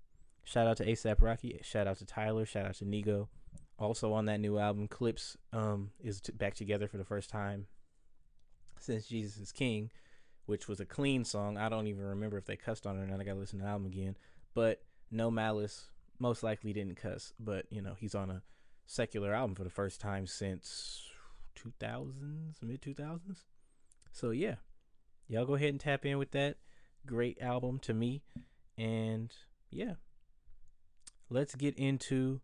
[0.45, 1.59] Shout out to ASAP Rocky.
[1.63, 2.47] Shout out to Tyler.
[2.47, 3.29] Shout out to Nigo.
[3.79, 7.67] Also on that new album, Clipse um is t- back together for the first time
[8.79, 9.91] since Jesus is King,
[10.47, 11.57] which was a clean song.
[11.57, 13.21] I don't even remember if they cussed on it or not.
[13.21, 14.17] I gotta listen to the album again.
[14.55, 18.43] But No Malice most likely didn't cuss, but you know he's on a
[18.87, 21.03] secular album for the first time since
[21.57, 23.45] 2000s, mid 2000s.
[24.13, 24.57] So yeah,
[25.29, 26.57] y'all go ahead and tap in with that
[27.07, 28.23] great album to me,
[28.79, 29.33] and
[29.71, 29.95] yeah,
[31.29, 32.41] let's get into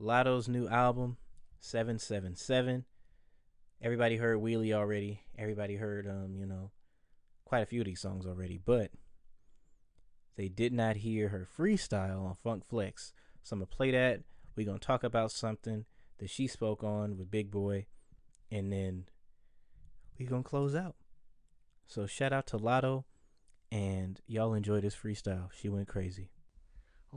[0.00, 1.16] Latto's new album,
[1.60, 2.84] 777.
[3.82, 5.22] Everybody heard Wheelie already.
[5.36, 6.70] Everybody heard um, you know,
[7.44, 8.90] quite a few of these songs already, but
[10.36, 13.12] they did not hear her freestyle on Funk Flex.
[13.42, 14.20] So I'm gonna play that.
[14.56, 15.84] We're gonna talk about something
[16.18, 17.86] that she spoke on with Big Boy,
[18.50, 19.06] and then
[20.18, 20.94] we're gonna close out.
[21.86, 23.04] So shout out to Latto,
[23.72, 25.48] and y'all enjoy this freestyle.
[25.58, 26.30] She went crazy.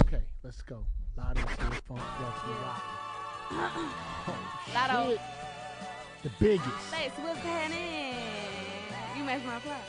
[0.03, 0.85] Okay, let's go.
[1.17, 2.83] Latto Steel Funk Flex the Rock.
[4.73, 5.09] Latto.
[5.09, 5.21] Shit.
[6.23, 6.91] The biggest.
[6.91, 8.15] Lex, what's happening?
[9.17, 9.81] You messed my plot.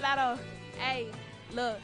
[0.00, 0.38] Latto,
[0.78, 1.08] hey,
[1.52, 1.78] look.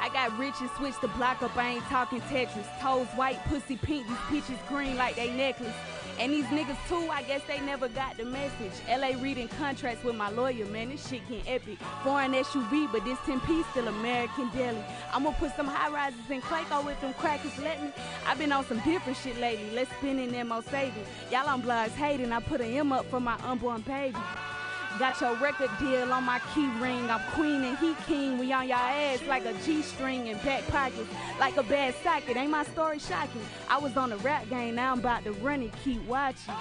[0.00, 1.56] I got rich and switched the block up.
[1.56, 2.66] I ain't talking Tetris.
[2.80, 4.06] Toes white, pussy pink.
[4.06, 5.74] These peaches green like they necklace.
[6.18, 8.72] And these niggas too, I guess they never got the message.
[8.88, 10.88] LA reading contracts with my lawyer, man.
[10.88, 11.78] This shit getting epic.
[12.02, 14.82] Foreign SUV, but this 10 piece still American deli.
[15.12, 17.56] I'ma put some high rises in Clayco with them crackers.
[17.58, 17.92] Let me.
[18.26, 19.70] I've been on some different shit lately.
[19.70, 21.06] Let's spin in them more savings.
[21.30, 22.32] Y'all on blogs hating.
[22.32, 24.16] I put an M up for my unborn baby.
[24.98, 27.10] Got your record deal on my key ring.
[27.10, 28.38] I'm queen and he king.
[28.38, 31.08] We on y'all ass like a G string and back pockets.
[31.38, 32.36] Like a bad socket.
[32.36, 33.42] Ain't my story shocking?
[33.68, 35.72] I was on the rap game, now I'm about to run it.
[35.84, 36.54] Keep watching.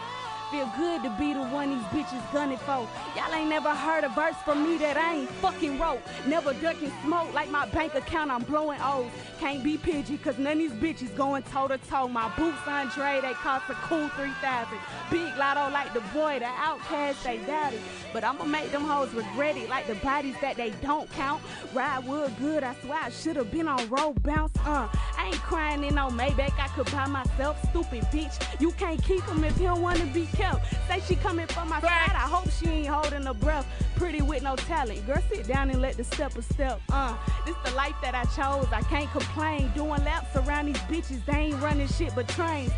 [0.51, 2.87] Feel good to be the one these bitches gunning for.
[3.17, 5.99] Y'all ain't never heard a verse from me that I ain't fucking wrote.
[6.25, 9.11] Never ducking smoke like my bank account, I'm blowing O's.
[9.41, 12.07] Can't be pidgy, cause none of these bitches going toe to toe.
[12.07, 14.77] My boots Andre, they cost a cool 3000
[15.11, 17.81] Big Latto like the boy, the outcast, they doubt it.
[18.17, 21.39] But I'ma make them hoes regret it, like the bodies that they don't count.
[21.71, 24.57] Ride wood good, I swear I should've been on road bounce.
[24.65, 27.63] Uh, I ain't crying in no Maybach, I could buy myself.
[27.69, 30.65] Stupid bitch, you can't keep him if he don't wanna be kept.
[30.87, 33.67] Say she coming from my side, I hope she ain't holding her breath.
[33.95, 36.81] Pretty with no talent, girl, sit down and let the step a step.
[36.91, 37.15] Uh,
[37.45, 39.71] this the life that I chose, I can't complain.
[39.75, 42.71] Doing laps around these bitches, they ain't running shit but trains.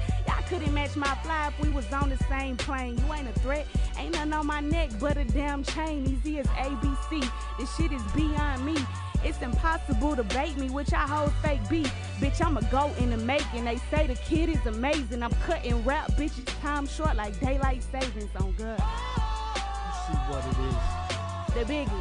[0.49, 2.97] Y'all couldn't match my fly if we was on the same plane.
[2.97, 6.05] You ain't a threat, ain't nothing on my neck but a damn chain.
[6.07, 7.29] Easy as ABC,
[7.59, 8.75] this shit is beyond me.
[9.23, 11.93] It's impossible to bait me, which I hold fake beef.
[12.19, 13.65] Bitch, I'm a goat in the making.
[13.65, 15.21] They say the kid is amazing.
[15.23, 18.79] I'm cutting rap bitches time short like daylight savings on good.
[18.79, 21.55] See what it is.
[21.55, 21.93] The biggest.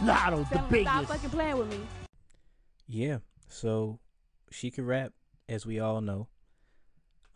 [0.00, 1.80] Latto, the Tell 'em Stop fucking playing with me.
[2.88, 3.18] Yeah.
[3.48, 4.00] So
[4.50, 5.12] she can rap,
[5.48, 6.28] as we all know.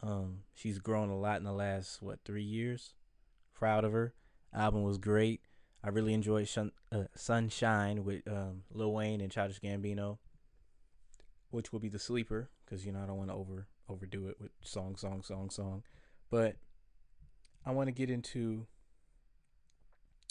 [0.07, 2.95] Um, she's grown a lot in the last what three years.
[3.55, 4.15] Proud of her.
[4.55, 5.41] Album was great.
[5.83, 10.19] I really enjoyed Shun- uh, Sunshine with um, Lil Wayne and Childish Gambino,
[11.51, 14.37] which will be the sleeper because you know I don't want to over overdo it
[14.41, 15.83] with song, song, song, song.
[16.31, 16.57] But
[17.65, 18.67] I want to get into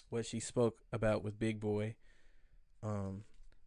[0.10, 1.96] what she spoke about with Big Boy.
[2.82, 3.24] Um,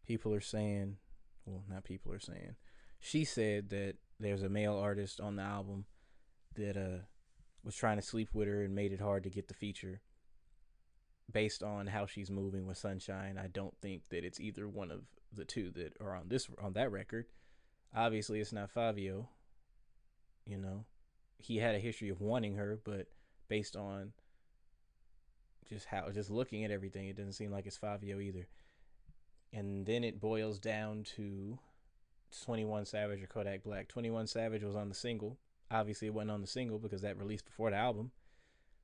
[0.07, 0.97] people are saying,
[1.45, 2.57] well, not people are saying.
[2.99, 5.85] She said that there's a male artist on the album
[6.55, 7.05] that uh
[7.65, 10.01] was trying to sleep with her and made it hard to get the feature.
[11.31, 15.03] Based on how she's moving with Sunshine, I don't think that it's either one of
[15.33, 17.27] the two that are on this on that record.
[17.95, 19.27] Obviously, it's not Fivio.
[20.47, 20.87] You know,
[21.39, 23.09] he had a history of wanting her, but
[23.49, 24.13] based on
[25.69, 28.49] just how just looking at everything, it doesn't seem like it's Fivio either.
[29.53, 31.59] And then it boils down to
[32.45, 33.89] 21 Savage or Kodak Black.
[33.89, 35.39] 21 Savage was on the single.
[35.71, 38.11] Obviously, it wasn't on the single because that released before the album.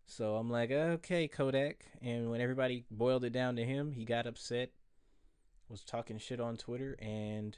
[0.07, 1.87] So I'm like, okay, Kodak.
[2.03, 4.71] And when everybody boiled it down to him, he got upset,
[5.69, 7.57] was talking shit on Twitter, and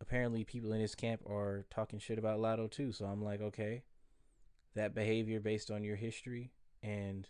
[0.00, 2.92] apparently people in his camp are talking shit about Latto too.
[2.92, 3.82] So I'm like, okay,
[4.74, 6.52] that behavior based on your history
[6.82, 7.28] and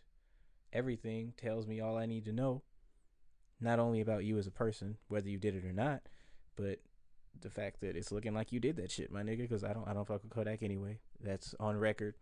[0.73, 2.63] everything tells me all I need to know.
[3.61, 6.03] Not only about you as a person, whether you did it or not,
[6.57, 6.81] but
[7.41, 9.39] the fact that it's looking like you did that shit, my nigga.
[9.39, 10.99] Because I don't, I don't fuck with Kodak anyway.
[11.21, 12.15] That's on record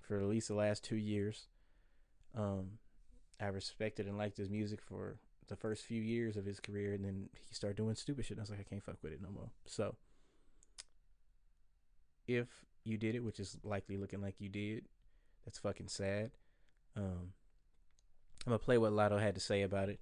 [0.00, 1.46] for at least the last two years.
[2.36, 2.78] Um,
[3.40, 7.04] I respected and liked his music for the first few years of his career, and
[7.04, 8.36] then he started doing stupid shit.
[8.36, 9.50] And I was like, I can't fuck with it no more.
[9.66, 9.96] So,
[12.26, 12.48] if
[12.84, 14.84] you did it, which is likely looking like you did,
[15.44, 16.30] that's fucking sad.
[16.96, 17.32] Um,
[18.46, 20.00] I'm gonna play what Latto had to say about it.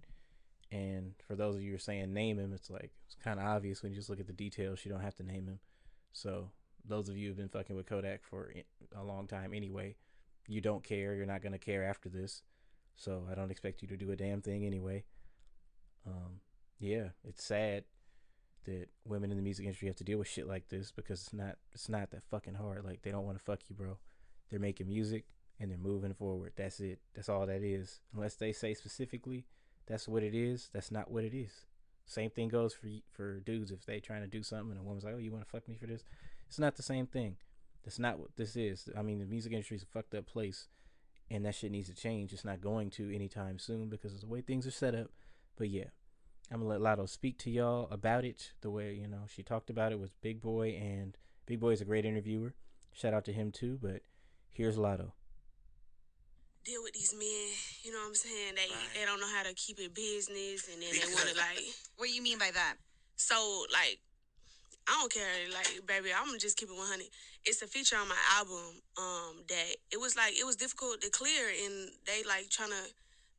[0.73, 3.47] And for those of you who are saying name him, it's like it's kind of
[3.47, 4.85] obvious when you just look at the details.
[4.85, 5.61] You don't have to name him.
[6.13, 6.51] So
[6.85, 8.53] those of you who've been fucking with Kodak for
[8.97, 9.97] a long time anyway,
[10.49, 11.15] you don't care.
[11.15, 12.43] You're not gonna care after this.
[12.97, 15.05] So I don't expect you to do a damn thing anyway.
[16.07, 16.41] Um,
[16.79, 17.85] yeah, it's sad
[18.65, 21.33] that women in the music industry have to deal with shit like this because it's
[21.33, 22.85] not it's not that fucking hard.
[22.85, 23.99] Like they don't want to fuck you, bro.
[24.51, 25.27] They're making music
[25.61, 26.53] and they're moving forward.
[26.57, 27.01] That's it.
[27.15, 28.01] That's all that is.
[28.15, 29.47] Unless they say specifically
[29.87, 31.65] that's what it is, that's not what it is.
[32.05, 35.05] Same thing goes for for dudes if they trying to do something and a woman's
[35.05, 36.05] like, "Oh, you want to fuck me for this?"
[36.49, 37.37] It's not the same thing.
[37.85, 38.89] That's not what this is.
[38.97, 40.69] I mean, the music industry is a fucked up place,
[41.31, 42.33] and that shit needs to change.
[42.33, 45.11] It's not going to anytime soon because of the way things are set up.
[45.57, 45.91] But yeah,
[46.51, 48.53] I'm gonna let Latto speak to y'all about it.
[48.61, 51.17] The way you know she talked about it with Big Boy, and
[51.47, 52.55] Big Boy is a great interviewer.
[52.93, 53.79] Shout out to him too.
[53.83, 54.03] But
[54.51, 55.13] here's Latto.
[56.65, 57.46] deal with these men.
[57.87, 58.59] You know what I'm saying?
[58.59, 58.67] They
[58.99, 61.63] they don't know how to keep it business, and then they want to like.
[62.03, 62.75] What you mean by that?
[63.15, 63.39] So
[63.71, 64.03] like,
[64.91, 65.47] I don't care.
[65.55, 67.07] Like, baby, I'm gonna just keep it 100.
[67.45, 68.83] It's a feature on my album.
[68.99, 72.91] Um, that it was like it was difficult to clear, and they like trying to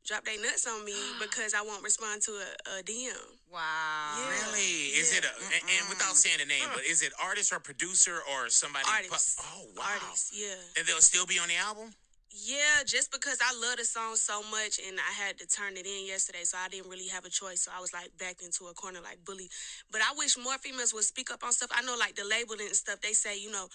[0.08, 3.20] drop their nuts on me because I won't respond to a, a DM.
[3.52, 4.16] Wow.
[4.32, 4.96] Really?
[4.96, 8.24] Is it a and, and without saying the name, but is it artist or producer
[8.32, 8.88] or somebody?
[9.12, 9.92] pu- oh wow.
[9.92, 10.56] Artist, yeah.
[10.78, 11.92] And they'll still be on the album.
[12.30, 15.86] Yeah, just because I love the song so much and I had to turn it
[15.86, 17.62] in yesterday, so I didn't really have a choice.
[17.62, 19.48] So I was like backed into a corner like bully.
[19.90, 21.70] But I wish more females would speak up on stuff.
[21.72, 23.68] I know like the labeling and stuff, they say, you know,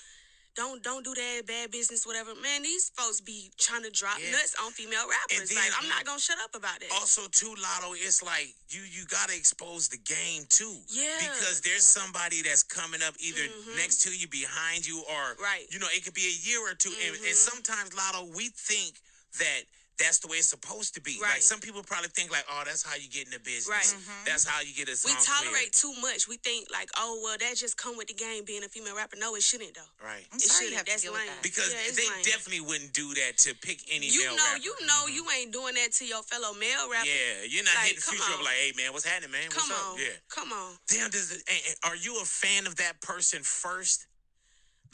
[0.56, 2.36] don't don't do that, bad business, whatever.
[2.36, 4.32] Man, these folks be trying to drop Yeah.
[4.32, 5.49] nuts on female rappers.
[5.49, 6.91] then- like I'm not gonna shut up about it.
[6.91, 10.84] Also, too, Latto, it's like you you gotta expose the game too.
[10.89, 11.18] Yeah.
[11.20, 13.76] Because there's somebody that's coming up either mm-hmm.
[13.78, 15.66] next to you, behind you, or Right.
[15.72, 17.34] You know, it could be a year or 2 and, and mm-hmm.
[17.34, 19.01] sometimes, Latto, we think
[19.39, 19.64] that.
[20.00, 21.20] That's the way it's supposed to be.
[21.22, 21.44] Like Right.
[21.44, 23.70] some people probably think like, oh, that's how you get in the business.
[23.70, 23.86] Right.
[23.86, 24.26] Mhm.
[24.26, 26.28] That's how you get a we song tolerate too much.
[26.28, 29.18] We think like, oh well, that just come with the game being a female rapper.
[29.18, 29.86] No, it shouldn't though.
[30.02, 30.16] cleared.
[30.16, 30.28] Right.
[30.34, 30.86] it shouldn't.
[30.88, 31.30] That's lame.
[31.44, 32.24] Because Yeah, they lame.
[32.24, 34.64] definitely wouldn't do that to pick any You male know, rapper.
[34.64, 37.08] you know, you ain't doing that to your fellow male rapper.
[37.08, 39.46] Yeah, you're not Like, hitting the future up like, hey man, what's happening, man?
[39.54, 39.86] What's Come up?
[39.94, 40.00] on.
[40.00, 40.18] Yeah.
[40.30, 40.78] Come on.
[40.88, 44.08] Damn, does it, and- and are you a fan of that person first?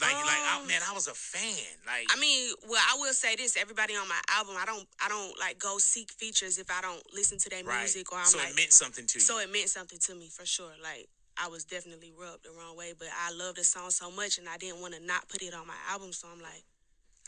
[0.00, 1.76] Like, like, oh, Um, man, I was a fan.
[1.86, 5.08] Like, I mean, well, I will say this: everybody on my album, I don't, I
[5.08, 7.78] don't like go seek features if I don't listen to their right.
[7.80, 8.50] music or I'm so like.
[8.50, 9.20] it meant something to you.
[9.20, 10.72] so it meant something to me for sure.
[10.82, 14.38] Like I was definitely rubbed the wrong way, but I love the song so much,
[14.38, 16.12] and I didn't want to not put it on my album.
[16.12, 16.64] So I'm like,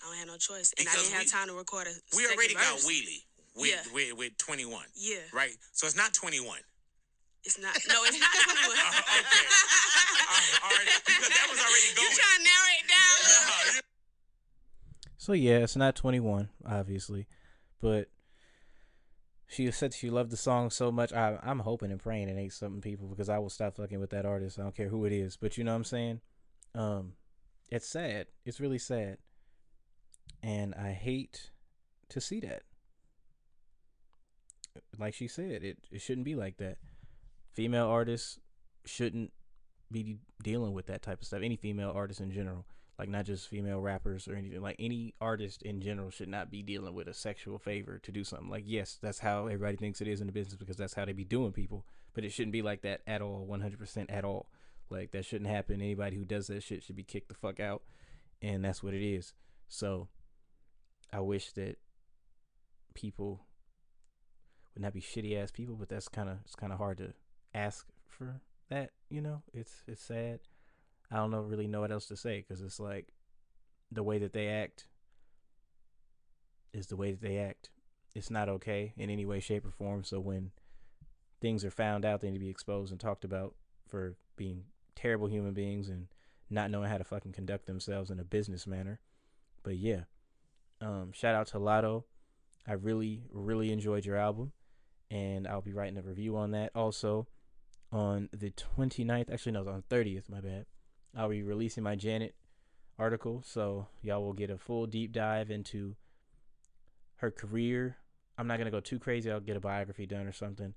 [0.03, 2.17] I don't have no choice, and I didn't have time to record a.
[2.17, 2.81] We already got.
[2.81, 3.83] Wheelie with, Yeah.
[3.93, 4.85] with with 21.
[4.95, 5.17] Yeah.
[5.33, 5.55] Right.
[5.73, 6.59] So it's not 21.
[7.45, 7.75] It's not.
[7.89, 8.71] No, it's not 21.
[8.71, 9.47] okay.
[10.63, 10.87] all right.
[11.05, 12.09] Because that was already going.
[12.09, 13.83] You trying to narrow it down?
[15.23, 17.29] So yeah, it's not 21, obviously,
[17.81, 18.09] but
[19.47, 21.13] she said she loved the song so much.
[21.13, 24.11] I, I'm hoping and praying it ain't something people because I will stop fucking with
[24.11, 24.59] that artist.
[24.59, 26.21] I don't care who it is, but you know what I'm saying.
[26.75, 27.13] Um,
[27.71, 28.27] it's sad.
[28.45, 29.19] It's really sad,
[30.43, 31.51] and I hate
[32.09, 32.63] to see that.
[34.99, 36.79] Like she said, it it shouldn't be like that.
[37.53, 38.39] Female artists
[38.85, 39.33] shouldn't
[39.91, 41.43] be dealing with that type of stuff.
[41.43, 42.67] Any female artist in general,
[42.99, 44.61] like not just female rappers or anything.
[44.61, 48.25] Like any artist in general should not be dealing with a sexual favor to do
[48.25, 48.49] something.
[48.49, 51.13] Like yes, that's how everybody thinks it is in the business because that's how they
[51.13, 51.85] be doing people.
[52.15, 54.49] But it shouldn't be like that at all, one hundred percent at all.
[54.91, 55.81] Like that shouldn't happen.
[55.81, 57.83] Anybody who does that shit should be kicked the fuck out,
[58.41, 59.33] and that's what it is.
[59.69, 60.09] So,
[61.13, 61.79] I wish that
[62.95, 63.47] people
[64.75, 67.15] would not be shitty ass people, but that's kind of it's kind of hard to
[67.55, 68.41] ask for
[68.71, 68.91] that.
[69.09, 70.41] You know, it's it's sad.
[71.11, 73.09] I don't know really know what else to say because it's like
[73.91, 74.87] the way that they act
[76.73, 77.71] is the way that they act.
[78.15, 80.05] It's not okay in any way, shape, or form.
[80.05, 80.53] So when
[81.41, 83.55] things are found out, they need to be exposed and talked about
[83.87, 86.09] for being terrible human beings and
[86.51, 89.01] not knowing how to fucking conduct themselves in a business manner.
[89.63, 90.03] But yeah,
[90.81, 92.05] um, shout out to Latto.
[92.67, 94.53] I really, really enjoyed your album,
[95.11, 96.71] and I'll be writing a review on that.
[96.75, 97.27] Also,
[97.93, 100.67] on the 29th, actually, no, it's on 30th, my bad.
[101.17, 102.35] I'll be releasing my Janet
[102.99, 105.97] article, so y'all will get a full deep dive into
[107.17, 107.99] her career.
[108.39, 109.31] I'm not gonna go too crazy.
[109.31, 110.75] I'll get a biography done or something.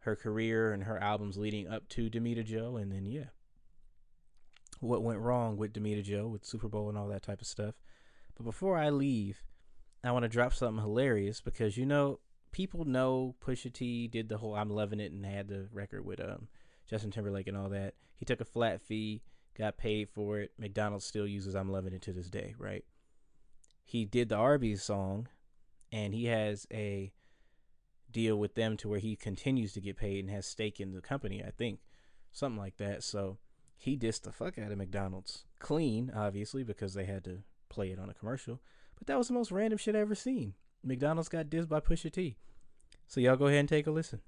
[0.00, 3.26] Her career and her albums leading up to Damita Jo, and then yeah,
[4.80, 7.74] what went wrong with Damita Jo with Super Bowl and all that type of stuff.
[8.36, 9.42] But before I leave,
[10.04, 12.20] I want to drop something hilarious because you know
[12.56, 16.20] people know Pusha T did the whole "I'm loving it" and had the record with
[16.20, 16.48] um
[16.88, 17.92] Justin Timberlake and all that.
[18.16, 19.20] He took a flat fee,
[19.58, 20.52] got paid for it.
[20.58, 22.82] McDonald's still uses "I'm loving it" to this day, right?
[23.84, 25.28] He did the Arby's song,
[25.92, 27.12] and he has a
[28.10, 31.02] deal with them to where he continues to get paid and has stake in the
[31.02, 31.44] company.
[31.44, 31.80] I think
[32.32, 33.04] something like that.
[33.04, 33.36] So
[33.76, 37.98] he dissed the fuck out of McDonald's, clean, obviously, because they had to play it
[37.98, 38.62] on a commercial.
[38.96, 40.54] But that was the most random shit I ever seen.
[40.86, 42.36] McDonald's got dissed by Pusha T.
[43.08, 44.20] So y'all go ahead and take a listen.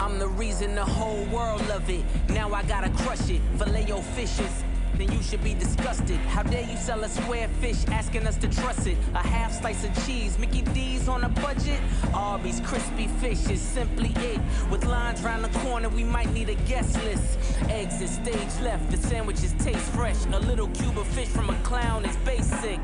[0.00, 2.04] I'm the reason the whole world love it.
[2.30, 3.42] Now I gotta crush it.
[3.58, 4.64] Filet fishes.
[5.02, 6.18] Then you should be disgusted.
[6.28, 8.96] How dare you sell a square fish, asking us to trust it?
[9.14, 11.80] A half slice of cheese, Mickey D's on a budget.
[12.14, 14.40] Arby's crispy fish is simply it.
[14.70, 17.36] With lines round the corner, we might need a guest list.
[17.68, 20.24] Eggs is stage left, the sandwiches taste fresh.
[20.26, 22.78] A little cube of fish from a clown is basic.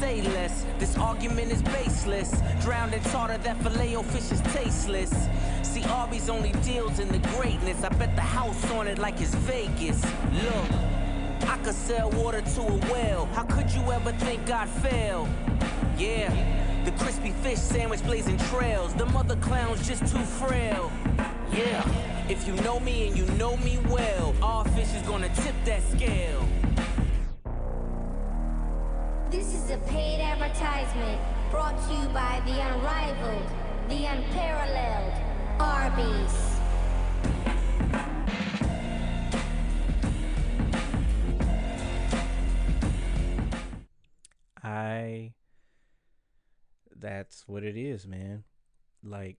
[0.00, 2.32] Say less, this argument is baseless.
[2.62, 5.12] Drowned in tartar, that filet fish is tasteless.
[5.62, 7.84] See, Arby's only deals in the greatness.
[7.84, 10.02] I bet the house on it like it's Vegas.
[10.32, 10.95] Look,
[11.42, 13.26] I could sell water to a well.
[13.26, 15.28] How could you ever think I'd fail?
[15.98, 16.32] Yeah,
[16.84, 18.94] the crispy fish sandwich blazing trails.
[18.94, 20.90] The mother clown's just too frail.
[21.52, 21.82] Yeah,
[22.28, 25.82] if you know me and you know me well, all fish is gonna tip that
[25.82, 26.44] scale.
[29.30, 31.20] This is a paid advertisement
[31.50, 33.50] brought to you by the unrivaled,
[33.88, 35.12] the unparalleled
[35.58, 36.45] Arby's.
[47.06, 48.42] That's what it is, man.
[49.04, 49.36] Like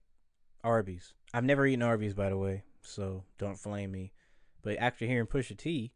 [0.64, 1.12] Arby's.
[1.34, 4.12] I've never eaten Arby's by the way, so don't flame me.
[4.62, 5.92] But after hearing Pusha T,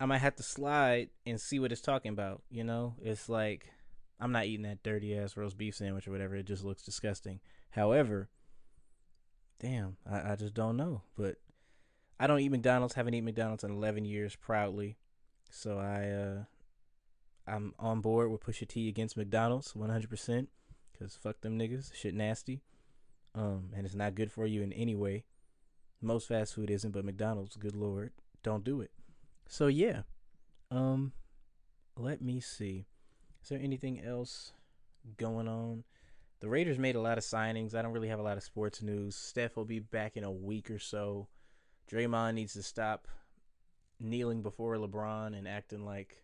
[0.00, 2.94] I might have to slide and see what it's talking about, you know?
[3.02, 3.70] It's like
[4.20, 6.36] I'm not eating that dirty ass roast beef sandwich or whatever.
[6.36, 7.40] It just looks disgusting.
[7.70, 8.28] However,
[9.58, 11.02] damn, I, I just don't know.
[11.16, 11.36] But
[12.20, 14.96] I don't eat McDonald's, haven't eaten McDonald's in eleven years proudly.
[15.50, 16.44] So I uh
[17.48, 20.46] I'm on board with Pusha T against McDonald's 100%
[20.98, 21.94] because fuck them niggas.
[21.94, 22.62] Shit nasty.
[23.34, 25.24] Um, and it's not good for you in any way.
[26.00, 28.90] Most fast food isn't, but McDonald's, good lord, don't do it.
[29.46, 30.02] So yeah.
[30.70, 31.12] Um,
[31.96, 32.86] let me see.
[33.42, 34.52] Is there anything else
[35.16, 35.84] going on?
[36.40, 37.74] The Raiders made a lot of signings.
[37.74, 39.16] I don't really have a lot of sports news.
[39.16, 41.26] Steph will be back in a week or so.
[41.90, 43.08] Draymond needs to stop
[43.98, 46.22] kneeling before LeBron and acting like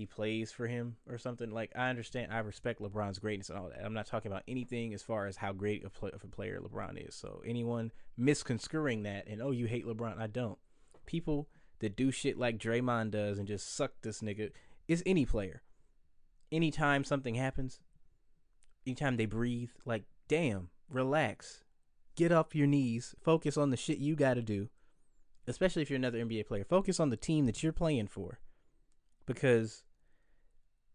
[0.00, 1.50] he plays for him or something.
[1.50, 3.84] Like I understand, I respect LeBron's greatness and all that.
[3.84, 6.58] I'm not talking about anything as far as how great a play, of a player
[6.58, 7.14] LeBron is.
[7.14, 10.58] So anyone misconstruing that and oh you hate LeBron, I don't.
[11.04, 11.48] People
[11.80, 14.50] that do shit like Draymond does and just suck this nigga
[14.88, 15.62] is any player.
[16.50, 17.78] Anytime something happens,
[18.86, 21.62] anytime they breathe, like damn, relax,
[22.16, 24.70] get off your knees, focus on the shit you got to do.
[25.46, 28.38] Especially if you're another NBA player, focus on the team that you're playing for
[29.26, 29.84] because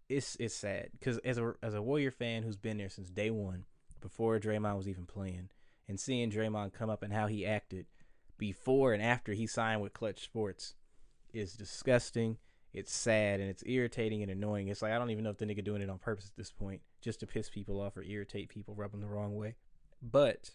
[0.10, 3.32] it's it's sad because as a as a Warrior fan who's been there since day
[3.32, 3.66] one,
[4.02, 5.50] before Draymond was even playing,
[5.88, 7.86] and seeing Draymond come up and how he acted
[8.38, 10.76] before and after he signed with Klutch Sports
[11.34, 12.38] is disgusting.
[12.74, 14.68] It's sad and it's irritating and annoying.
[14.68, 16.52] It's like I don't even know if the nigga doing it on purpose at this
[16.52, 19.56] point, just to piss people off or irritate people, rub them the wrong way.
[20.02, 20.52] But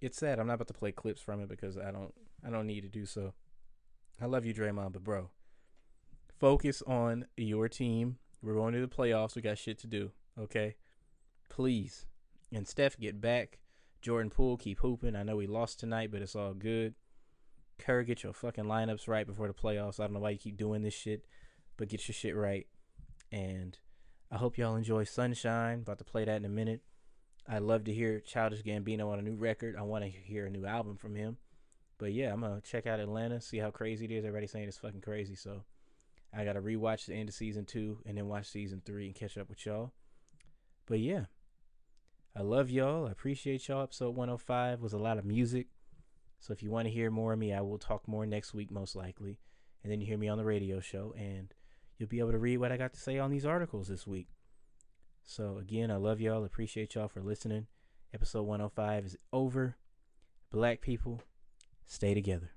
[0.00, 0.38] it's sad.
[0.38, 2.12] I'm not about to play clips from it because I don't
[2.44, 3.32] I don't need to do so.
[4.20, 5.30] I love you, Draymond, but bro,
[6.38, 8.18] focus on your team.
[8.42, 9.34] We're going to the playoffs.
[9.34, 10.12] We got shit to do.
[10.38, 10.76] Okay,
[11.48, 12.06] please.
[12.52, 13.58] And Steph, get back.
[14.00, 15.16] Jordan Poole, keep hooping.
[15.16, 16.94] I know we lost tonight, but it's all good.
[17.78, 19.98] Kerr, get your fucking lineups right before the playoffs.
[19.98, 21.24] I don't know why you keep doing this shit,
[21.76, 22.66] but get your shit right.
[23.32, 23.76] And
[24.30, 25.80] I hope y'all enjoy Sunshine.
[25.80, 26.82] About to play that in a minute.
[27.48, 29.74] I love to hear Childish Gambino on a new record.
[29.76, 31.38] I want to hear a new album from him.
[31.98, 34.24] But yeah, I'm gonna check out Atlanta, see how crazy it is.
[34.24, 35.64] Everybody's saying it's fucking crazy, so
[36.32, 39.38] I gotta rewatch the end of season two and then watch season three and catch
[39.38, 39.92] up with y'all.
[40.86, 41.24] But yeah,
[42.36, 43.08] I love y'all.
[43.08, 43.82] I appreciate y'all.
[43.82, 45.66] Episode 105 was a lot of music.
[46.40, 48.70] So if you want to hear more of me, I will talk more next week,
[48.70, 49.38] most likely.
[49.82, 51.52] And then you hear me on the radio show, and
[51.96, 54.28] you'll be able to read what I got to say on these articles this week.
[55.24, 56.44] So again, I love y'all.
[56.44, 57.66] Appreciate y'all for listening.
[58.14, 59.76] Episode 105 is over.
[60.50, 61.22] Black people,
[61.86, 62.52] stay together.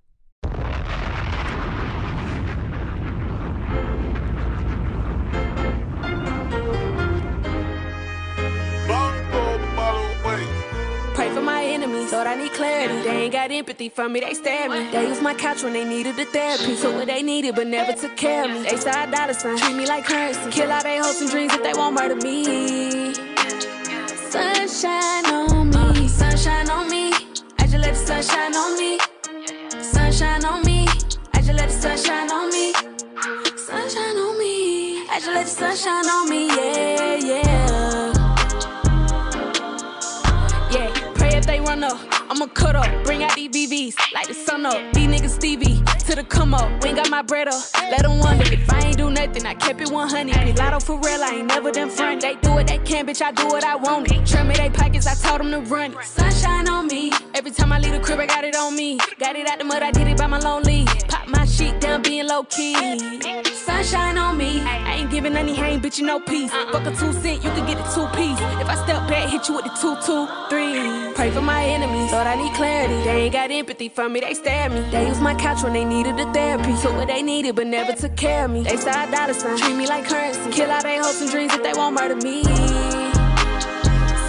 [12.01, 13.01] Enemies, I need clarity.
[13.03, 14.89] They ain't got empathy for me, they stare me.
[14.91, 16.75] They use my couch when they needed the therapy.
[16.75, 18.63] Took what they needed, but never took care of me.
[18.63, 20.49] They side dollar sign, treat me like currency.
[20.51, 23.13] Kill all they hopes and dreams if they won't murder me.
[24.29, 27.13] Sunshine on me, sunshine on me.
[27.59, 28.99] I just let the sunshine on me.
[29.81, 30.87] Sunshine on me,
[31.33, 32.73] I just let the sunshine on me.
[33.57, 37.50] Sunshine on me, I just let the sunshine on me, yeah, yeah.
[41.72, 44.93] I'ma cut up, bring out these BVs, like the sun up.
[44.93, 46.84] These niggas Stevie, to the come up.
[46.84, 47.63] We ain't got my bread up.
[47.89, 49.45] Let them wonder if I ain't do nothing.
[49.45, 50.34] I kept it 100.
[50.34, 52.22] Play lotto for real, I ain't never done front.
[52.22, 54.09] They do what they can, bitch, I do what I want.
[54.28, 55.93] Trim me they pockets, I told them to run.
[55.93, 56.03] it.
[56.03, 57.13] Sunshine on me.
[57.36, 58.97] Every time I leave the crib, I got it on me.
[59.17, 60.84] Got it out the mud, I did it by my lonely.
[61.07, 62.75] Pop my shit down, being low key.
[63.53, 64.61] Sunshine on me.
[64.61, 66.51] I ain't giving any hang, bitch, you no peace.
[66.51, 66.71] Uh-uh.
[66.71, 68.39] Fuck a two cent, you can get a two piece.
[68.61, 71.13] If I step back, hit you with the two, two, three.
[71.13, 72.97] Pray for my enemies, Lord, I need clarity.
[73.03, 74.81] They ain't got empathy for me, they stare at me.
[74.91, 76.73] They use my couch when they needed the therapy.
[76.81, 78.63] Took what they needed, but never took care of me.
[78.63, 80.51] They side dollar sign, treat me like currency.
[80.51, 82.43] Kill all they hopes and dreams if they won't murder me.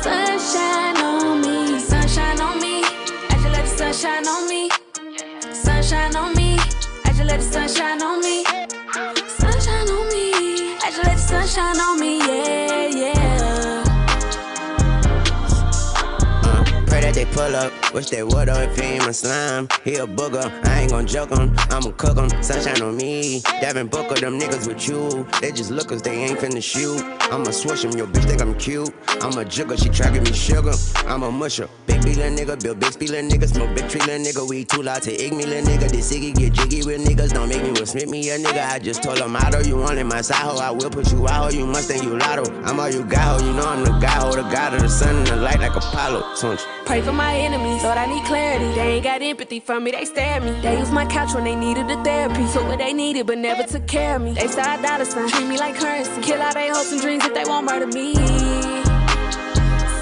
[0.02, 2.82] Sunshine on me, sunshine on me.
[2.84, 4.70] I just let the sunshine on me.
[5.52, 6.41] Sunshine on me,
[7.32, 8.44] let the sunshine on me.
[9.26, 12.61] Sunshine on me, I just let the sunshine on me, yeah.
[17.24, 17.72] They pull up.
[17.94, 19.68] Wish they would though if he ain't my slime.
[19.84, 20.50] He a booger.
[20.66, 21.54] I ain't gon' joke him.
[21.70, 22.42] I'ma cook him.
[22.42, 23.42] Sunshine on me.
[23.60, 25.26] Devin Booker, them niggas with you.
[25.40, 27.02] They just lookers, they ain't finna shoot.
[27.32, 27.92] I'ma swish him.
[27.92, 28.92] Your bitch think I'm cute.
[29.20, 29.76] I'm a jigger.
[29.76, 30.72] She try give me sugar.
[31.06, 31.68] I'm a musher.
[31.86, 32.60] Big B nigga.
[32.62, 33.48] Build big little nigga.
[33.48, 34.48] Smoke big tree nigga.
[34.48, 35.90] We too loud to ig me little nigga.
[35.90, 37.32] This Iggy get jiggy with niggas.
[37.32, 38.68] Don't make me Smith me a nigga.
[38.68, 40.58] I just told him out you want in my side hoe.
[40.58, 41.58] I will put you out ho.
[41.58, 42.44] You must think you lotto.
[42.64, 43.46] I'm all you got ho.
[43.46, 44.32] You know I'm the guy ho.
[44.32, 46.36] The god of the sun and the light like Apollo.
[46.36, 46.60] Tunch.
[46.84, 48.72] Pray for my enemies, Lord, I need clarity.
[48.74, 50.52] They ain't got empathy for me, they stare at me.
[50.60, 52.44] They use my couch when they needed the therapy.
[52.52, 54.32] Took what they needed, but never took care of me.
[54.32, 56.20] They side dollar sign, treat me like currency.
[56.22, 58.14] Kill all they hopes and dreams if they won't murder me.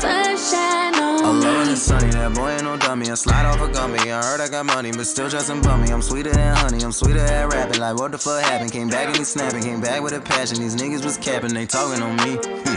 [0.00, 3.10] Sunshine on I'm low sunny, that boy ain't no dummy.
[3.10, 4.10] I slide off a gummy.
[4.10, 5.90] I heard I got money, but still dressing bummy.
[5.90, 7.80] I'm sweeter than honey, I'm sweeter at rapping.
[7.80, 8.72] Like, what the fuck happened?
[8.72, 10.60] Came back and he snapping, came back with a passion.
[10.60, 12.69] These niggas was capping, they talking on me.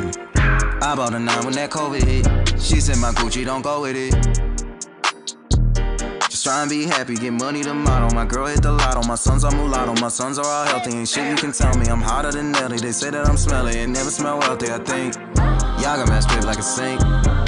[0.84, 2.62] I bought a nine when that COVID hit.
[2.62, 4.12] She said my Gucci don't go with it.
[6.30, 8.14] Just try and be happy, get money to model.
[8.14, 10.92] My girl hit the lotto, my sons are mulatto, my sons are all healthy.
[10.92, 12.80] And shit, you can tell me I'm hotter than Nelly.
[12.80, 15.16] They say that I'm smelly, it never smell wealthy, I think.
[15.84, 17.02] Y'all got match paper like a sink.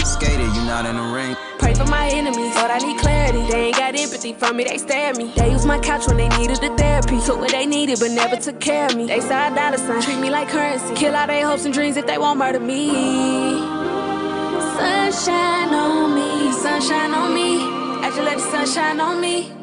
[0.06, 1.38] Skater, you not in the ring.
[1.58, 3.40] Pray for my enemies, thought I need clarity.
[3.50, 5.32] They ain't got empathy for me, they stare at me.
[5.38, 7.22] They use my couch when they needed the therapy.
[7.22, 9.06] Took what they needed, but never took care of me.
[9.08, 10.94] They saw a dollar sign, treat me like currency.
[10.96, 12.90] Kill all their hopes and dreams if they won't murder me.
[14.76, 17.64] Sunshine on me, sunshine on me.
[18.04, 19.54] I just let the sunshine on me.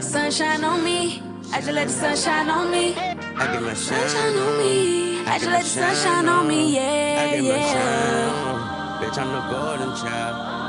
[0.00, 1.29] Sunshine on me.
[1.52, 2.94] I just let the sunshine on me.
[2.94, 5.20] I get my Sunshine on me.
[5.26, 6.74] I just let the sunshine on me.
[6.76, 9.00] Yeah, yeah.
[9.00, 10.59] Bitch, I'm the golden child.